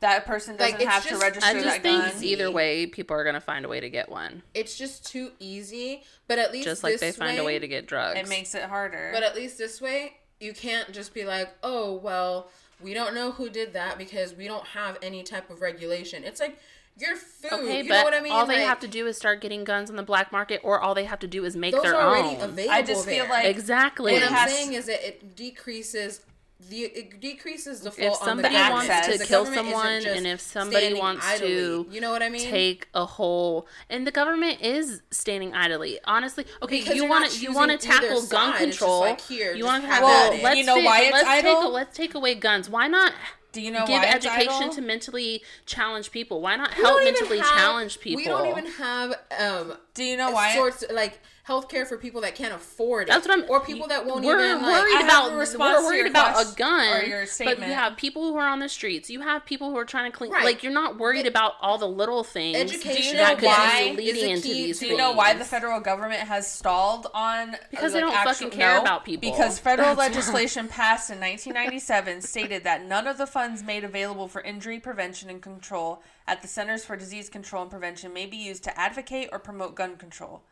[0.00, 2.86] That person doesn't it's have to just- register I just that think gun either way,
[2.86, 4.42] people are going to find a way to get one.
[4.54, 6.02] It's just too easy.
[6.28, 8.18] But at least Just like they this find a way to get drugs.
[8.18, 11.94] it makes it harder But at least this way, you can't just be like, oh,
[11.94, 12.48] well,
[12.80, 16.24] we don't know who did that because we don't have any type of regulation.
[16.24, 16.58] It's like
[16.98, 17.52] your food.
[17.52, 18.32] Okay, you but know what I mean?
[18.32, 20.80] all they Like, have to do is start getting guns on the black market, or
[20.80, 22.50] all they have to do is make those their are already own.
[22.50, 22.74] available.
[22.74, 24.12] I just feel like- exactly.
[24.12, 26.20] what I'm saying is that it decreases
[26.58, 29.72] the it decreases the if fault on the somebody wants to The kill government isn't
[30.02, 31.48] someone, and if somebody standing wants idly.
[31.48, 32.40] to you know what I mean?
[32.48, 35.98] take a whole, and the government is standing idly.
[36.04, 38.30] Honestly, okay, Because you want to you want to tackle side.
[38.30, 39.00] gun It's control.
[39.00, 40.42] like, here, you want to have have at well, it.
[40.42, 41.70] let's You know take, why it's let's take idle?
[41.72, 42.68] let's take away guns.
[42.70, 43.12] Why not?
[43.52, 44.72] do you know Give why it's education idle?
[44.74, 46.42] to mentally challenged people.
[46.42, 48.16] Why not help mentally have- challenged people?
[48.22, 52.34] We don't even have um do you know why sorts like healthcare for people that
[52.34, 53.12] can't afford it.
[53.12, 53.48] That's what I'm.
[53.48, 55.32] Or people that won't we're even worried I have about.
[55.32, 58.58] We're to worried about a gun, or your but you have people who are on
[58.58, 59.08] the streets.
[59.10, 60.32] You have people who are trying to clean.
[60.32, 60.44] Right.
[60.44, 62.56] Like you're not worried The- about all the little things.
[62.56, 64.86] Education Do you that know could why be is leading a into key- these Do
[64.86, 68.78] you know why the federal government has stalled on uh, Because they don't fucking care
[68.80, 69.30] about people.
[69.30, 70.06] Because federal That's why.
[70.08, 75.30] legislation passed in 1997 stated that none of the funds made available for injury prevention
[75.30, 79.28] and control at the Centers for Disease Control and Prevention may be used to advocate
[79.32, 80.42] or promote gun control.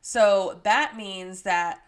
[0.00, 1.82] So that means that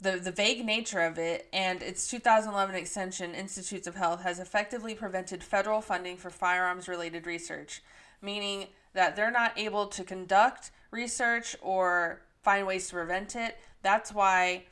[0.00, 4.94] the, the vague nature of it and its 2011 extension, Institutes of Health, has effectively
[4.94, 7.82] prevented federal funding for firearms related research,
[8.22, 13.56] meaning that they're not able to conduct research or find ways to prevent it.
[13.82, 14.64] That's why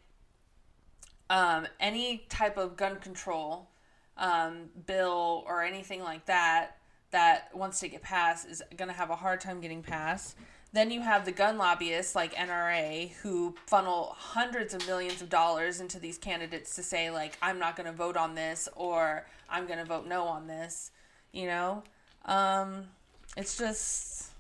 [1.29, 3.69] um, any type of gun control
[4.17, 6.77] um, bill or anything like that
[7.11, 10.37] that wants to get passed is going to have a hard time getting passed.
[10.73, 15.81] Then you have the gun lobbyists like NRA who funnel hundreds of millions of dollars
[15.81, 19.67] into these candidates to say like I'm not going to vote on this or I'm
[19.67, 20.91] going to vote no on this,
[21.33, 21.83] you know?
[22.25, 22.89] Um
[23.37, 24.31] it's just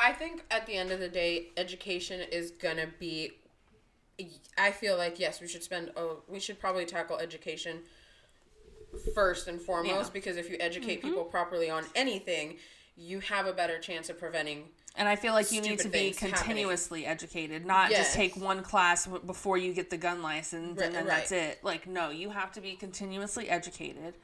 [0.00, 3.32] I think at the end of the day, education is gonna be.
[4.58, 5.92] I feel like yes, we should spend.
[5.94, 7.80] Oh, we should probably tackle education
[9.14, 10.12] first and foremost Yeah.
[10.12, 12.56] because if you educate people properly on anything,
[12.96, 16.10] you have a better chance of preventing And I feel like you need to be
[16.12, 16.36] things happening.
[16.46, 18.06] continuously educated, not Yes.
[18.06, 21.18] just take one class w- before you get the gun license Right, and then right.
[21.18, 21.62] that's it.
[21.62, 24.16] Like, no, you have to be continuously educated.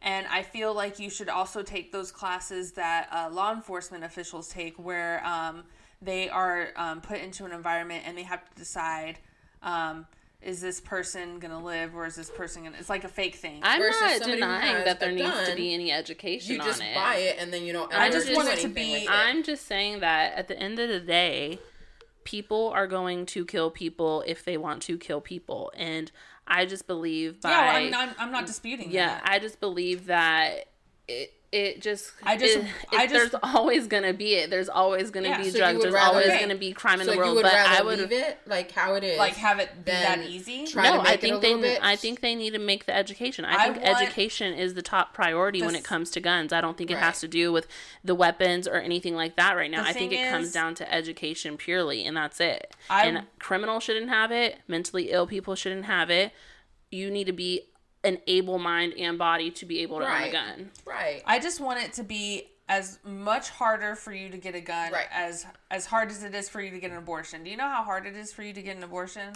[0.00, 4.48] And I feel like you should also take those classes that uh, law enforcement officials
[4.48, 5.64] take where um,
[6.00, 9.18] they are um, put into an environment and they have to decide
[9.62, 10.06] um,
[10.46, 12.78] is this person going to live or is this person going to.
[12.78, 13.60] It's like a fake thing.
[13.64, 16.86] I'm Versus not denying that there a needs to be any education You just on
[16.86, 16.94] it.
[16.94, 17.92] buy it and then you don't.
[17.92, 19.10] I just do want it to be- it.
[19.10, 21.58] I'm just saying that at the end of the day,
[22.22, 26.12] people are going to kill people if they want to kill people, and
[26.46, 29.22] I just believe by yeah, well, I'm, not, I'm not disputing yeah, that.
[29.24, 30.68] I just believe that
[31.08, 34.50] it it just I just- it- I it- just- there's always gonna be it.
[34.50, 35.82] There's always gonna Yeah, be so drugs.
[35.82, 36.40] There's always Okay.
[36.40, 37.38] gonna be crime in so the world.
[37.40, 40.66] But I would leave it like how it is, Like, have it be that easy?
[40.66, 41.54] try no, to make I it a think they.
[41.54, 41.78] bit.
[41.82, 43.44] I think they need to make the education.
[43.44, 46.52] I, I think education is the top priority when it comes to guns.
[46.52, 47.02] I don't think it Right.
[47.04, 47.68] has to do with
[48.04, 49.82] the weapons or anything like that right now.
[49.84, 52.74] The I think it comes down to education purely, and that's it.
[52.90, 54.58] I- and criminals shouldn't have it.
[54.66, 56.32] Mentally ill people shouldn't have it.
[56.90, 57.62] You need to be
[58.06, 60.70] an able mind and body to be able to own a gun.
[60.84, 61.22] right.
[61.26, 64.92] I just want it to be as much harder for you to get a gun
[64.92, 65.06] Right.
[65.12, 67.44] as as hard as it is for you to get an abortion.
[67.44, 69.34] Do you know how hard it is for you to get an abortion?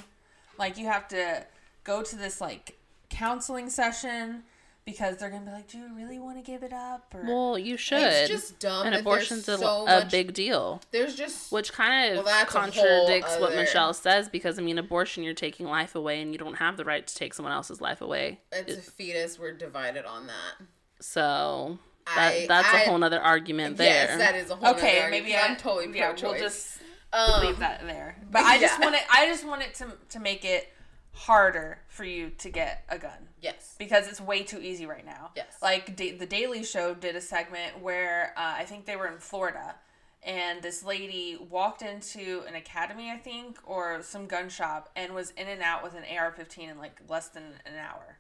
[0.59, 1.45] Like you have to
[1.85, 4.45] go to this like counseling session
[4.91, 7.59] because they're gonna be like, "Do you really want to give it up?" Or Well,
[7.59, 8.03] you should.
[8.03, 8.87] It's just dumb.
[8.87, 10.81] and abortion's a, there's so a much, big deal.
[10.91, 14.63] There's just Which kind of Well, that's a contradicts what other- Michelle says because I
[14.63, 17.53] mean, abortion, you're taking life away, and you don't have the right to take someone
[17.53, 18.41] else's life away.
[18.53, 19.39] it's a fetus.
[19.39, 20.67] We're divided on that.
[21.01, 24.07] So that, I- that's a I- whole other argument there.
[24.07, 24.75] Yes, that is a whole.
[24.75, 26.23] okay, nother maybe argument, 'cause I, I'm totally yeah, pro-choice.
[26.23, 26.79] Yeah, we'll just
[27.13, 28.17] Um, leave that there.
[28.31, 29.03] But I just want it.
[29.11, 30.73] I just want it to to make it
[31.13, 33.29] harder for you to get a gun.
[33.41, 33.75] Yes.
[33.79, 35.31] because it's way too easy right now.
[35.35, 35.57] Yes.
[35.63, 39.19] Like da- the Daily Show did a segment where uh, I think they were in
[39.19, 39.77] Florida,
[40.23, 45.31] and this lady walked into an academy, I think, or some gun shop, and was
[45.31, 48.19] in and out with an AR-15 in like less than an hour.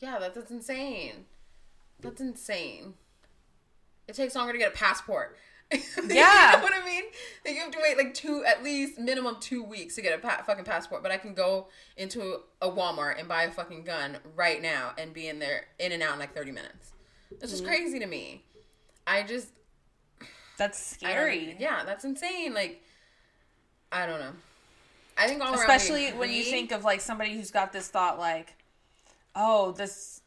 [0.00, 1.24] Yeah, that, that's insane.
[2.00, 2.94] That's insane.
[4.06, 5.36] It takes longer to get a passport.
[6.06, 6.50] Yeah.
[6.50, 7.04] you know what I mean?
[7.44, 10.20] Like you have to wait like two, at least minimum two weeks to get a
[10.20, 11.02] pa- fucking passport.
[11.02, 15.14] But I can go into a Walmart and buy a fucking gun right now and
[15.14, 16.92] be in there in and out in like thirty minutes.
[17.30, 17.72] It's just mm-hmm.
[17.72, 18.44] crazy to me.
[19.06, 19.48] I just
[20.58, 21.56] That's scary.
[21.58, 22.54] yeah, that's insane.
[22.54, 22.82] Like
[23.90, 24.32] I don't know.
[25.16, 28.18] I think all around Especially when you think of like somebody who's got this thought
[28.18, 28.54] like,
[29.36, 30.20] oh, this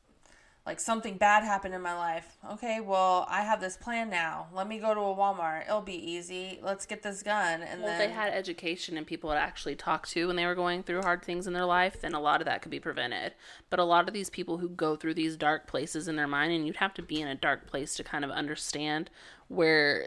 [0.68, 2.36] like something bad happened in my life.
[2.51, 4.47] Okay, well, I have this plan now.
[4.53, 5.65] Let me go to a Walmart.
[5.65, 6.59] It'll be easy.
[6.61, 10.05] Let's get this gun and well, if they had education and people to actually talk
[10.07, 12.45] to when they were going through hard things in their life, then a lot of
[12.45, 13.34] that could be prevented.
[13.70, 16.51] But a lot of these people who go through these dark places in their mind,
[16.51, 19.09] and you'd have to be in a dark place to kind of understand
[19.47, 20.05] where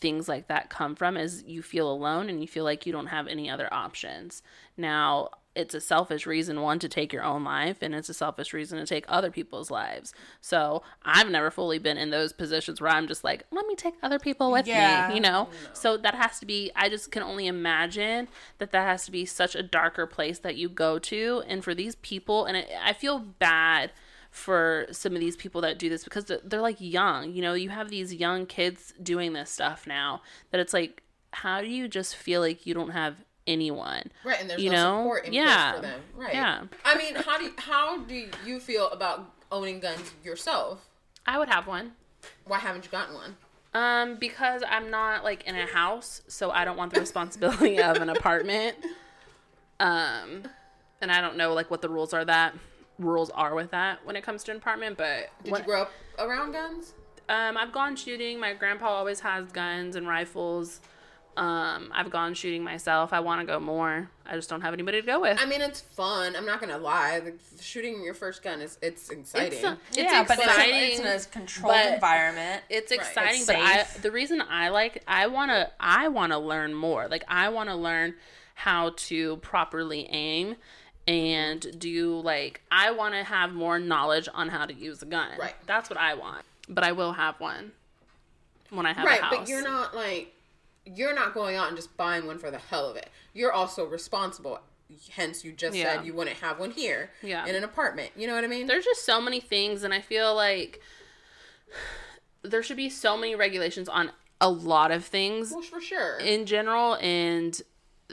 [0.00, 3.06] things like that come from, is you feel alone and you feel like you don't
[3.08, 4.42] have any other options.
[4.76, 8.52] Now, it's a selfish reason one to take your own life and it's a selfish
[8.52, 12.92] reason to take other people's lives so i've never fully been in those positions where
[12.92, 15.08] i'm just like let me take other people with Yeah.
[15.08, 18.28] me you know so that has to be i just can only imagine
[18.58, 21.74] that that has to be such a darker place that you go to and for
[21.74, 23.90] these people and it, i feel bad
[24.30, 27.52] for some of these people that do this because they're, they're like young you know
[27.54, 30.22] you have these young kids doing this stuff now
[30.52, 31.02] that it's like
[31.32, 33.16] how do you just feel like you don't have
[33.46, 35.02] anyone Right, and there's you no know?
[35.02, 35.70] support in Yeah.
[35.72, 36.00] place for them.
[36.14, 36.34] Right.
[36.34, 36.62] Yeah.
[36.84, 40.86] I mean, how do you, how do you feel about owning guns yourself?
[41.26, 41.92] i would have one
[42.44, 43.36] Why haven't you gotten one?
[43.74, 47.96] Um, because I'm not like in a house, so I don't want the responsibility of
[47.98, 48.76] an apartment.
[49.78, 50.42] Um,
[51.00, 52.54] and I don't know like what the rules are that
[53.00, 54.96] rules are with that when it comes to an apartment.
[54.96, 56.94] But Did when- you grow up around guns?
[57.28, 58.38] um, I've gone shooting.
[58.38, 60.80] My grandpa always has guns and rifles.
[61.36, 63.12] Um, I've gone shooting myself.
[63.12, 64.10] I want to go more.
[64.26, 65.38] I just don't have anybody to go with.
[65.40, 66.34] I mean, it's fun.
[66.36, 67.20] I'm not gonna lie.
[67.20, 67.32] The,
[67.62, 69.52] shooting your first gun is it's exciting.
[69.52, 70.74] It's, uh, it's yeah, but exciting.
[70.74, 72.62] it's, a, it's in a controlled but- environment.
[72.68, 73.00] it's Right.
[73.00, 76.74] exciting It's but i the reason i like i want to i want to learn
[76.74, 78.14] more like i want to learn
[78.54, 80.56] how to properly aim
[81.08, 85.06] and do you like i want to have more knowledge on how to use a
[85.06, 85.54] gun Right.
[85.66, 87.72] that's what i want but i will have one
[88.70, 90.32] when i have right, a house but you're not like
[90.86, 93.10] you're not going out and just buying one for the hell of it.
[93.34, 94.58] You're also responsible.
[95.10, 95.96] Hence, you just Yeah.
[95.96, 97.46] said you wouldn't have one here Yeah.
[97.46, 98.10] in an apartment.
[98.16, 98.66] You know what I mean?
[98.66, 100.80] there's just so many things and i feel like
[102.42, 106.18] there should be so many regulations on a lot of things well, for sure.
[106.18, 107.60] in general and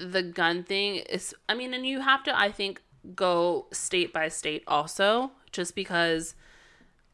[0.05, 2.81] the gun thing is i mean and you have to i think
[3.15, 6.35] go state by state also just because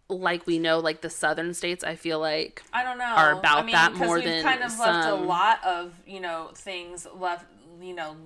[0.09, 3.05] like we know, like the southern states, I feel like I don't know.
[3.05, 5.93] are about I mean, that 'cause more we've than kind of left a lot of
[6.05, 7.45] you know things left.
[7.81, 8.17] You know,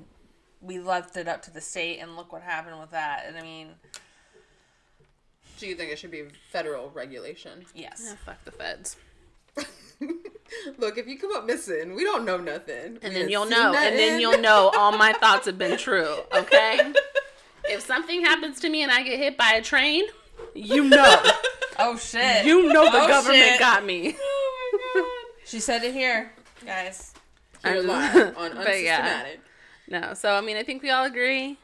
[0.60, 3.26] we left it up to the state, and look what happened with that.
[3.28, 3.70] And I mean,
[5.60, 7.66] Do you think it should be federal regulation?
[7.74, 8.12] yes.
[8.12, 8.98] eh, fuck the feds.
[10.78, 13.00] Look, if you come up missing, we don't know nothing.
[13.02, 16.16] And then you'll know, and then you'll know all my thoughts have been true.
[16.34, 16.94] Okay.
[17.66, 20.06] if something happens to me and I get hit by a train,
[20.54, 21.22] you know,
[21.80, 22.46] Oh shit!
[22.46, 23.60] you know the Oh, government shit.
[23.60, 24.16] got me.
[24.20, 26.32] Oh She said it here,
[26.66, 27.14] guys.
[27.64, 27.76] my god.
[27.76, 29.26] You're live on but yeah.
[29.88, 31.58] No, so I mean, I think we all agree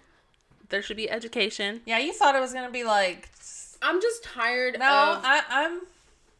[0.69, 1.81] there should be education.
[1.85, 3.29] Yeah, you thought it was gonna be like.
[3.81, 5.81] I'm just tired No, of I, I'm.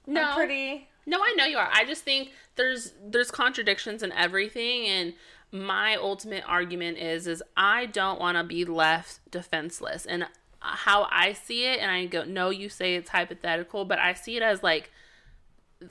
[0.07, 0.87] No, I'm pretty.
[1.05, 1.69] No, I know you are.
[1.71, 5.13] I just think there's there's contradictions in everything and
[5.51, 10.05] my ultimate argument is is I don't want to be left defenseless.
[10.05, 10.27] And uh,
[10.61, 14.35] how I see it and I go no you say it's hypothetical, but I see
[14.37, 14.91] it as like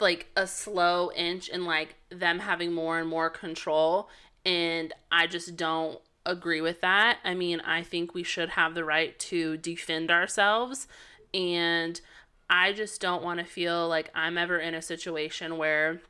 [0.00, 4.08] like a slow inch and like them having more and more control
[4.44, 7.18] and I just don't agree with that.
[7.24, 10.88] I mean, I think we should have the right to defend ourselves
[11.34, 12.00] and
[12.55, 16.03] I just don't want to feel like I'm ever in a situation where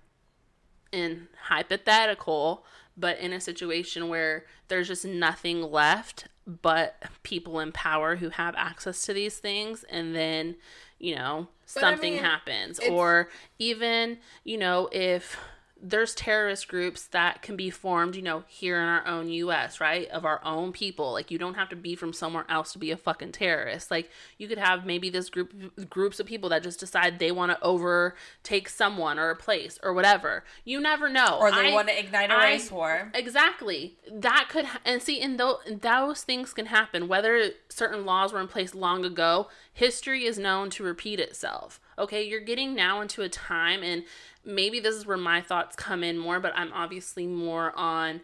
[0.90, 2.64] in hypothetical,
[2.96, 8.56] but in a situation where there's just nothing left but people in power who have
[8.56, 10.56] access to these things and then,
[10.98, 12.80] you know, But I something mean, happens.
[12.80, 13.28] or
[13.60, 15.38] even, you know, if
[15.84, 20.08] there's terrorist groups that can be formed, you know, here in our own US, right?
[20.10, 21.12] Of our own people.
[21.12, 23.90] Like you don't have to be from somewhere else to be a fucking terrorist.
[23.90, 24.08] Like
[24.38, 25.52] you could have maybe this group
[25.90, 29.92] groups of people that just decide they want to overtake someone or a place or
[29.92, 30.44] whatever.
[30.64, 31.38] You never know.
[31.40, 33.10] Or they I- want to ignite a I- race war.
[33.14, 33.96] Exactly.
[34.10, 37.08] That could ha- and see, and those those things can happen.
[37.08, 41.80] Whether certain laws were in place long ago, history is known to repeat itself.
[41.98, 44.04] Okay, you're getting now into a time, and
[44.44, 46.40] maybe this is where my thoughts come in more.
[46.40, 48.20] But I'm obviously more on.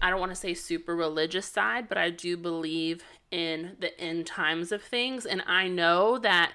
[0.00, 4.26] I don't want to say super religious side, but I do believe in the end
[4.26, 6.52] times of things, and I know that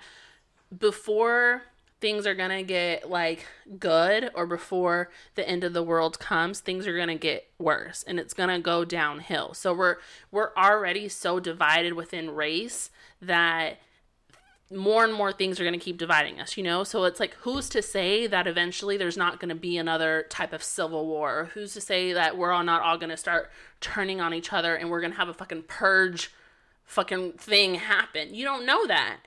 [0.80, 1.64] before
[2.04, 3.46] things are gonna get like
[3.80, 8.20] good or before the end of the world comes things are gonna get worse and
[8.20, 9.96] it's gonna go downhill so we're
[10.30, 12.90] we're already so divided within race
[13.22, 13.78] that
[14.74, 16.84] more and more things are going to keep dividing us, you know?
[16.84, 20.54] So it's like, who's to say that eventually there's not going to be another type
[20.54, 21.50] of civil war?
[21.54, 23.52] Who's to say that we're all not all going to start
[23.82, 26.32] turning on each other and we're going to have a fucking purge
[26.86, 28.34] fucking thing happen?
[28.34, 29.20] You don't know that.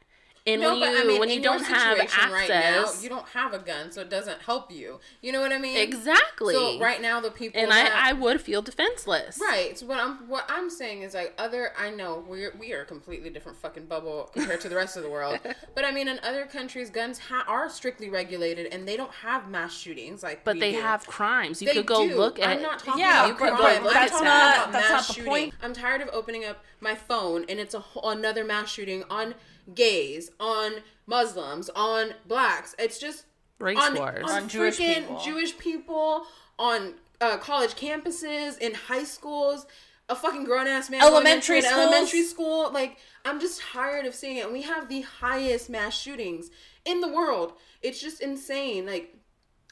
[0.47, 4.01] And when you when you don't have situation access, you don't have a gun, so
[4.03, 5.01] it doesn't help you.
[5.21, 5.77] You know what I mean?
[5.77, 6.55] exactly.
[6.55, 9.41] So right now, the people and that, I, I would feel defenseless.
[9.41, 9.77] Right.
[9.77, 12.85] So what I'm what I'm saying is like other I know we're we are a
[12.85, 15.39] completely different fucking bubble compared to the rest of the world.
[15.75, 19.51] But I mean in other countries guns ha- are strictly regulated and they don't have
[19.51, 20.81] mass shootings like But they do.
[20.81, 21.61] have crimes.
[21.61, 22.17] You They could go do.
[22.17, 23.83] look at I'm not talking Yeah, about you could crime.
[23.85, 24.57] look that's at talking that.
[24.69, 25.29] about that's mass not the shooting.
[25.31, 25.55] point.
[25.63, 29.35] I'm tired of opening up my phone and it's a whole, another mass shooting on
[29.75, 30.75] gays, on
[31.07, 32.75] Muslims, on blacks.
[32.79, 33.25] It's just
[33.59, 34.25] Race on, wars.
[34.31, 35.21] on, On Jewish freaking people.
[35.21, 36.27] Jewish people,
[36.59, 39.67] on uh, college campuses, in high schools.
[40.09, 41.03] A fucking grown ass man.
[41.03, 41.87] Elementary into an schools.
[41.87, 42.73] elementary school.
[42.73, 44.45] Like I'm just tired of seeing it.
[44.45, 46.51] And we have the highest mass shootings
[46.85, 47.55] in the world.
[47.83, 48.87] It's just insane.
[48.87, 49.17] Like,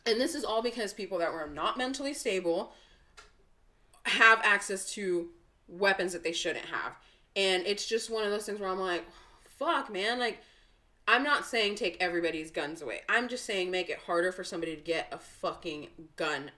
[0.05, 2.73] and this is all because people that were not mentally stable
[4.07, 5.29] have access to
[5.69, 6.97] weapons that they shouldn't have.
[7.37, 9.05] And it's just one of those things where I'm like,
[9.65, 10.19] fuck, man.
[10.19, 10.41] Like,
[11.07, 13.01] I'm not saying take everybody's guns away.
[13.09, 16.51] I'm just saying make it harder for somebody to get a fucking gun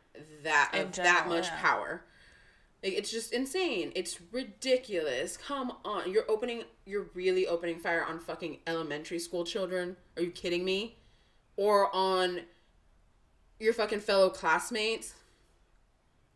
[0.42, 1.61] that In of that much yeah.
[1.61, 2.04] power.
[2.82, 3.92] Like, it's just insane.
[3.94, 5.36] It's ridiculous.
[5.36, 6.11] Come on.
[6.11, 9.96] You're opening you're really opening fire on fucking elementary school children.
[10.16, 10.96] Are you kidding me?
[11.57, 12.40] Or on
[13.59, 15.14] your fucking fellow classmates.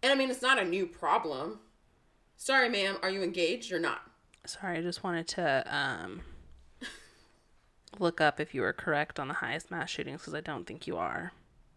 [0.02, 1.60] And I mean it's not a new problem.
[2.36, 4.00] Sorry, ma'am, are you engaged or not?
[4.46, 6.22] Sorry, I just wanted to um,
[7.98, 10.86] look up if you were correct on the highest mass shootings because I don't think
[10.86, 11.32] you are.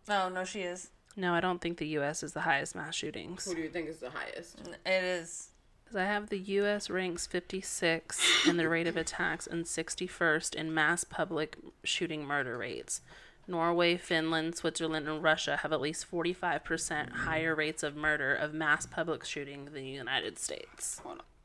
[0.07, 0.89] No, no, she is.
[1.15, 2.23] No, I don't think the U.S.
[2.23, 3.45] is the highest mass shootings.
[3.45, 4.59] Who do you think is the highest?
[4.85, 5.49] It is.
[5.83, 6.89] Because I have the U.S.
[6.89, 13.01] ranks 56 in the rate of attacks and 61st in mass public shooting murder rates.
[13.45, 18.85] Norway, Finland, Switzerland, and Russia have at least 45% higher rates of murder of mass
[18.85, 21.01] public shooting than the United States.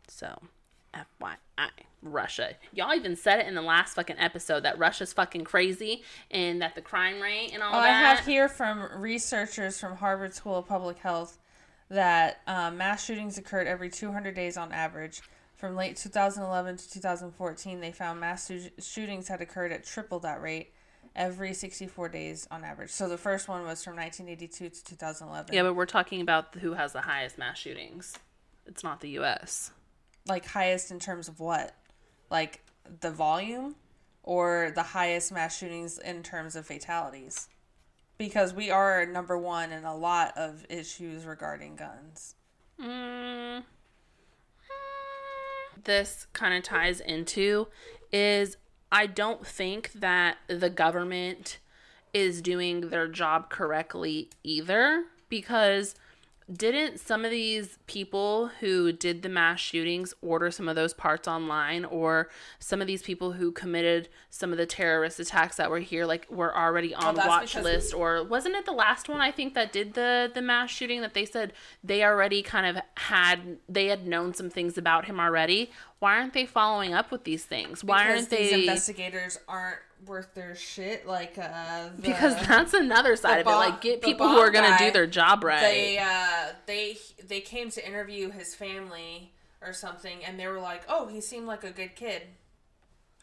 [0.07, 0.43] So,
[0.95, 1.71] FYI,
[2.03, 2.55] Russia.
[2.73, 6.75] Y'all even said it in the last fucking episode that Russia's fucking crazy and that
[6.75, 10.67] the crime rate and all Oh, I have here from researchers from Harvard School of
[10.67, 11.39] Public Health
[11.91, 15.23] that um, mass shootings occurred every 200 days on average.
[15.57, 20.41] From late 2011 to 2014, they found mass shoo- shootings had occurred at triple that
[20.41, 20.73] rate.
[21.17, 22.91] every 64 days on average.
[22.91, 25.53] So the first one was from 1982 to 2011.
[25.53, 28.17] Yeah, but we're talking about who has the highest mass shootings.
[28.67, 29.73] It's not the U.S.
[30.29, 31.75] Like highest in terms of what?
[32.31, 32.61] Like
[33.01, 33.77] the volume
[34.23, 37.49] or the highest mass shootings in terms of fatalities?
[38.19, 42.35] Because we are number one in a lot of issues regarding guns.
[42.83, 43.63] Mm.
[45.85, 47.69] This kind of ties into
[48.13, 48.57] is
[48.91, 51.59] I don't think that the government
[52.15, 55.95] is doing their job correctly either because
[56.51, 61.29] didn't some of these people who did the mass shootings order some of those parts
[61.29, 61.85] online?
[61.85, 62.29] Or
[62.59, 66.27] some of these people who committed some of the terrorist attacks that were here like
[66.31, 67.93] were already on that's watch list?
[67.93, 71.15] Or wasn't it the last one i think that did the the mass shooting that
[71.15, 71.53] they said
[71.85, 75.71] they already kind of had they had known some things about him already?
[75.99, 77.85] Why aren't they following up with these things?
[77.85, 81.07] Why Because aren't these they investigators aren't worth their shit.
[81.07, 84.51] Like uh, the- because that's another side of bomb- it like get people who are
[84.51, 86.97] gonna guy, do their job right they uh they
[87.27, 91.47] they came to interview his family or something and they were like oh he seemed
[91.47, 92.23] like a good kid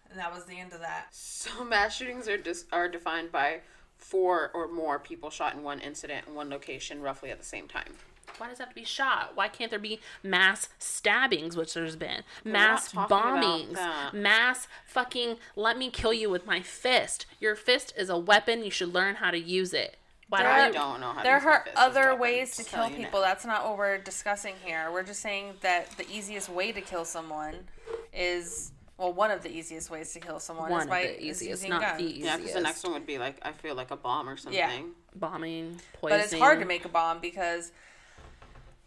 [0.09, 3.61] and that was the end of that So mass shootings are dis- are defined by
[3.97, 7.67] four or more people shot in one incident in one location roughly at the same
[7.67, 7.93] time.
[8.37, 9.31] Why does it have to be shot?
[9.35, 12.23] Why can't there be mass stabbings, which there's been?
[12.43, 14.13] not Mass bombings.
[14.13, 17.25] Mass fucking let me kill you with my fist.
[17.39, 18.63] Your fist is a weapon.
[18.63, 19.97] You should learn how to use it.
[20.27, 22.51] Why There I don't are- don't know how to there are fist other weapon, ways
[22.51, 23.27] to just kill telling you people now.
[23.27, 27.05] that's not what we're discussing here we're just saying that the easiest way to kill
[27.05, 27.53] someone
[28.11, 31.17] is well one of the easiest ways to kill someone One is of by the
[31.19, 31.97] is easiest, using not guns.
[31.99, 32.25] the easiest.
[32.25, 34.57] Yeah, because the next one would be like I feel like a bomb or something.
[34.57, 34.81] Yeah.
[35.15, 36.19] bombing, poisoning.
[36.19, 37.71] But it's hard to make a bomb because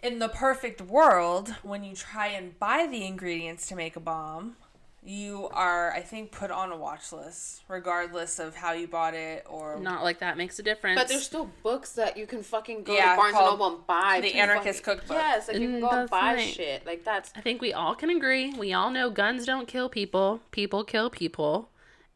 [0.03, 4.57] in the perfect world, when you try and buy the ingredients to make a bomb,
[5.03, 9.47] you are, I think, put on a watch list, regardless of how you bought it
[9.49, 11.01] or Not like that makes a difference.
[11.01, 13.87] But there's still books that you can fucking go Yeah, to Barnes and Noble and
[13.87, 14.21] buy.
[14.21, 15.17] The Anarchist fucking- Cookbook.
[15.17, 16.53] Yes, like you can Mm, go and buy right.
[16.53, 16.85] shit.
[16.85, 18.53] Like that's I think we all can agree.
[18.53, 20.41] We all know guns don't kill people.
[20.51, 21.71] People kill people.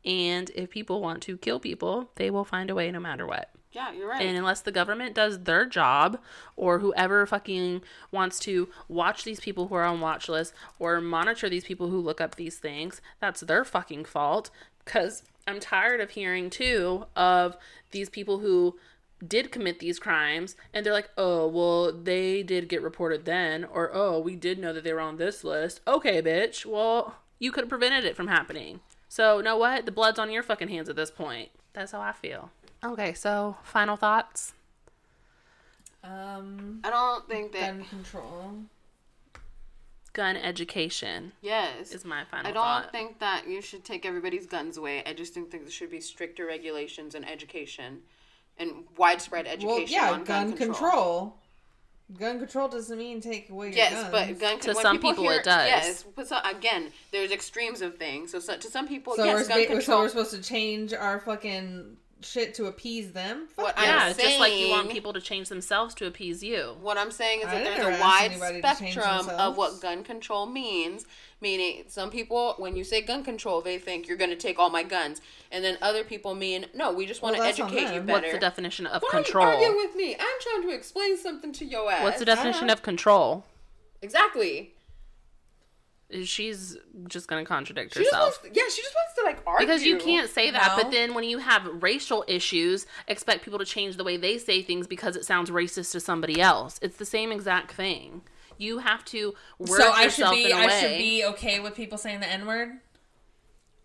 [0.05, 3.51] And if people want to kill people, they will find a way no matter what.
[3.73, 4.23] Yeah, you're right.
[4.23, 6.19] And unless the government does their job,
[6.57, 11.49] or whoever fucking wants to watch these people who are on watch lists or monitor
[11.49, 14.51] these people who look up these things, that's their fucking fault.
[14.85, 17.57] Because I'm tired of hearing too of
[17.91, 18.77] these people who
[19.27, 23.91] did commit these crimes and they're like, oh, well, they did get reported then, or
[23.93, 25.81] oh, we did know that they were on this list.
[25.87, 26.67] Okay, bitch.
[26.67, 28.81] Well, you could have prevented it from happening.
[29.09, 29.87] So, know what?
[29.87, 31.51] The blood's on your fucking hands at this point.
[31.73, 32.51] That's how I feel.
[32.85, 34.55] Okay, so final thoughts.
[36.03, 37.61] um, I don't think that.
[37.79, 38.53] gun control.
[40.15, 42.93] Gun education yes, is my final I don't thought.
[42.93, 45.03] think that you should take everybody's guns away.
[45.07, 48.01] I just think that there should be stricter regulations and education,
[48.59, 51.37] and widespread education Well, yeah, on gun, gun, control.
[52.19, 54.11] Gun control doesn't mean take away your Yes, guns.
[54.11, 55.67] but gun To when some people it does.
[55.67, 58.33] Yes, but so, again, there's extremes of things.
[58.33, 60.01] So, so to some people, so, yes, we're, gun so control.
[60.01, 63.49] we're supposed to change our fucking shit to appease them.
[63.55, 63.85] Fuck What yeah.
[63.85, 66.77] yeah, I'm just like you want people to change themselves to appease you.
[66.81, 70.03] What I'm saying is that there's a wide anybody to change spectrum of what gun
[70.05, 71.07] control means.
[71.41, 74.71] Meaning, some people, when you say gun control, they think you're going to take all
[74.71, 75.21] my guns,
[75.51, 78.21] and then other people mean, no, we just want Well, to educate you better.
[78.21, 79.47] What's the definition of Why control?
[79.47, 80.15] are you arguing with me?
[80.15, 82.05] I'm trying to explain something to your ass.
[82.05, 83.45] What's the definition of control?
[84.03, 84.75] exactly?
[86.25, 86.77] She's
[87.09, 88.39] just gonna contradict She just herself.
[88.43, 90.83] wants, yeah, she just wants to like argue Because you can't say that, No.
[90.83, 94.63] but then when you have racial issues, expect people to change the way they say
[94.63, 96.79] things because it sounds racist to somebody else.
[96.83, 98.23] It's the same exact thing.
[98.59, 100.81] You have to word So I should be in a I way.
[100.81, 102.79] should be okay with people saying the N word.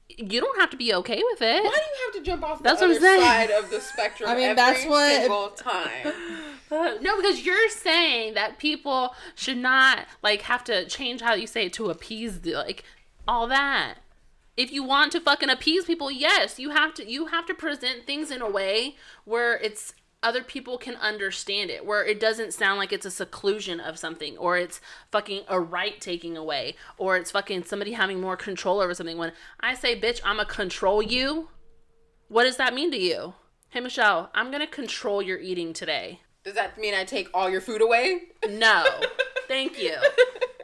[0.10, 1.64] You don't have to be okay with it.
[1.64, 3.22] Why do you have to jump off the That's what other I'm saying.
[3.22, 6.14] side of the spectrum I mean, every that's what- single time?
[7.02, 11.68] No, because you're saying that people should not like have to change how you say
[11.68, 12.84] it to appease the like
[13.28, 13.96] all that.
[14.56, 18.06] If you want to fucking appease people, yes, you have to you have to present
[18.06, 19.94] things in a way where it's
[20.24, 24.36] other people can understand it, where it doesn't sound like it's a seclusion of something
[24.38, 28.94] or it's fucking a right taking away or it's fucking somebody having more control over
[28.94, 29.18] something.
[29.18, 31.50] When I say, bitch, I'm gonna control you,
[32.30, 33.36] what does that mean to you?
[33.70, 36.22] Hey, Michelle, I'm gonna control your eating today.
[36.48, 38.22] Does that mean I take all your food away?
[38.50, 38.86] No.
[39.50, 39.96] Thank you.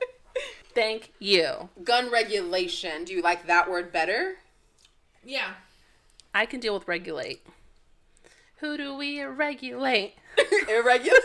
[0.74, 1.68] Thank you.
[1.84, 3.04] Gun regulation.
[3.04, 4.36] Do you like that word better?
[5.26, 5.56] Yeah.
[6.34, 7.46] I can deal with regulate.
[8.62, 10.14] Who do we regulate?
[10.70, 11.20] Irregular.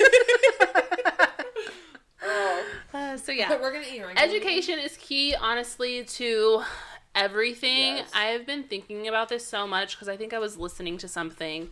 [2.92, 4.20] Uh, so yeah, But we're gonna eat right.
[4.20, 6.64] education is key, honestly, to
[7.14, 7.98] everything.
[7.98, 8.10] Yes.
[8.12, 11.06] I have been thinking about this so much because I think I was listening to
[11.06, 11.70] something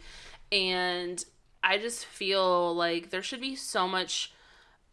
[0.53, 1.24] and
[1.66, 4.32] I just feel like there should be so much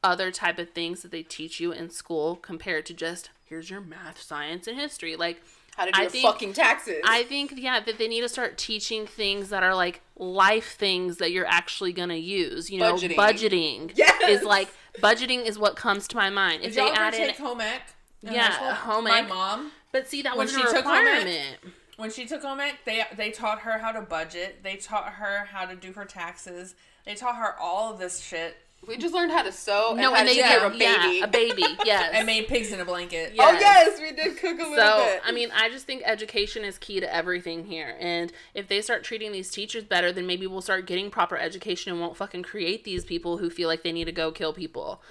[0.04, 3.80] other type of things that they teach you in school compared to just here's your
[3.82, 5.16] math, science, and history.
[5.16, 5.42] Like
[5.78, 7.02] How to do I your think- fucking taxes.
[7.06, 11.18] I think yeah that they need to start teaching things that are like life things
[11.18, 12.70] that you're actually gonna use.
[12.70, 13.16] You know, Budgeting.
[13.16, 14.30] budgeting, Yes!
[14.30, 14.70] is like
[15.00, 16.64] budgeting is what comes to my mind.
[16.64, 17.82] If Did they add in, take home ec?
[18.22, 19.30] Yeah, home My ec.
[19.30, 21.58] mom, but see that she a took home ec- requirement.
[21.98, 24.64] When she took home they they taught her how to budget.
[24.64, 26.76] They taught her how to do her taxes.
[27.06, 30.02] They taught her all of this shit we just learned how to sew No, and
[30.02, 31.22] how and they take care of a yeah, baby.
[31.22, 32.12] a baby, yes.
[32.14, 33.34] and made pigs in a blanket.
[33.34, 33.44] Yeah.
[33.48, 33.98] Oh Yes.
[34.00, 35.22] yes, we did cook a little So, bit.
[35.26, 37.96] I mean, I just think education is key to everything here.
[38.00, 41.92] And if they start treating these teachers better, then maybe we'll start getting proper education
[41.92, 45.02] and won't fucking create these people who feel like they need to go kill people.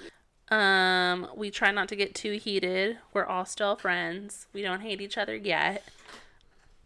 [0.50, 2.98] Um, we try not to get too heated.
[3.14, 4.48] We're all still friends.
[4.52, 5.82] We don't hate each other yet.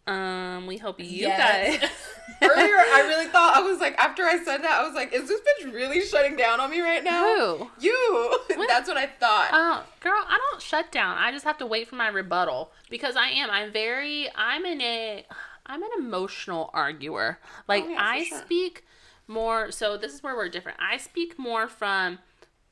[0.06, 1.80] Um, we hope you Yet.
[1.80, 1.90] guys
[2.42, 5.26] Earlier, I really thought I was like, after I said that, I was like, is
[5.28, 7.22] this bitch really shutting down on me right now?
[7.22, 7.70] Who?
[7.80, 8.38] You.
[8.68, 9.48] That's what I thought.
[9.52, 11.16] Oh, girl, I don't shut down.
[11.18, 13.50] I just have to wait for my rebuttal because I am.
[13.50, 14.28] I'm very.
[14.36, 15.24] I'm in a.
[15.64, 17.38] I'm an emotional arguer.
[17.68, 18.38] Like Oh, yeah, I sure.
[18.38, 18.84] speak
[19.26, 19.70] more.
[19.72, 20.78] So this is where we're different.
[20.80, 22.18] I speak more from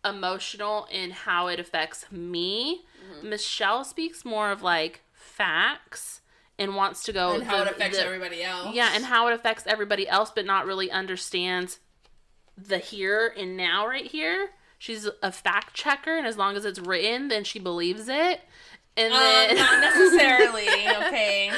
[0.05, 2.85] emotional in how it affects me.
[3.17, 3.31] Mm-hmm.
[3.31, 6.21] Michelle speaks more of like facts
[6.59, 8.75] and wants to go and how it affects the- everybody else.
[8.75, 11.81] yeah, and how it affects everybody else, but not really understands
[12.57, 14.51] the here and now right here.
[14.79, 18.41] She's a fact checker, and as long as it's written, then she believes it.
[18.97, 20.69] And Um, then, not necessarily.
[20.69, 21.51] Okay.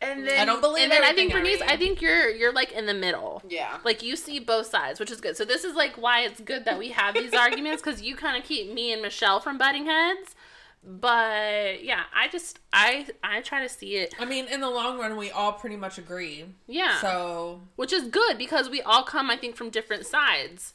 [0.00, 1.72] and then I don't believe And then I think everything I Bernice.
[1.72, 3.42] I think you're you're like in the middle.
[3.48, 3.78] yeah.
[3.84, 5.36] Like you see both sides, which is good.
[5.36, 8.36] So this is like why it's good that we have these arguments because you kind
[8.40, 10.36] of keep me and Michelle from butting heads.
[10.82, 14.14] But yeah, I just I I try to see it.
[14.18, 16.46] I mean, in the long run, we all pretty much agree.
[16.66, 17.00] Yeah.
[17.00, 20.74] So which is good because we all come i think from different sides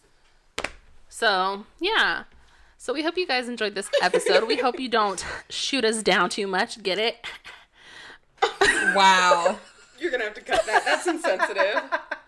[1.10, 2.24] so yeah
[2.78, 6.30] so we hope you guys enjoyed this episode we hope you don't shoot us down
[6.30, 7.26] too much get it
[8.96, 9.58] wow.
[10.00, 10.84] You're gonna have to cut that.
[10.86, 11.82] That's insensitive.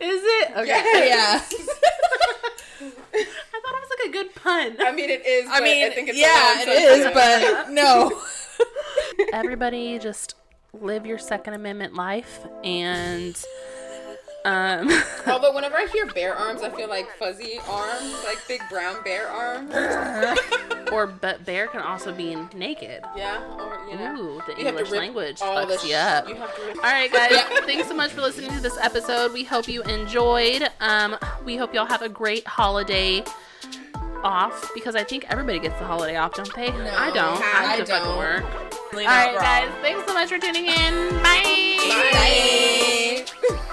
[0.00, 1.52] is it okay Yes.
[2.80, 2.88] Yeah.
[3.14, 5.46] i thought it was like a good pun I mean, it is.
[5.50, 7.66] I mean, I think it's a yeah, little it is, insensitive.
[7.66, 8.22] but no.
[9.32, 10.34] everybody just
[10.72, 13.36] live your second amendment life and
[14.44, 14.90] um
[15.26, 19.28] Although whenever I hear bear arms, I feel like fuzzy arms, like big brown bear
[19.28, 19.72] arms.
[20.92, 23.40] or but bear can also be naked Yeah.
[23.58, 24.14] Or you know.
[24.20, 26.28] Ooh, the you have to English rip language all the fucks sh- you up.
[26.28, 27.32] You have to rip All right, guys.
[27.66, 29.32] Thanks so much for listening to this episode.
[29.32, 30.68] We hope you enjoyed.
[30.80, 33.22] Um, we hope y'all have a great holiday
[34.24, 36.68] off because I think everybody gets the holiday off, don't they?
[36.68, 37.40] I don't.
[37.40, 38.18] I have I to fucking don't.
[38.18, 38.44] work.
[38.92, 39.34] Really All wrong.
[39.36, 39.70] guys.
[39.80, 41.08] Thanks so much for tuning in.
[41.22, 41.78] Bye.
[42.12, 43.68] Bye.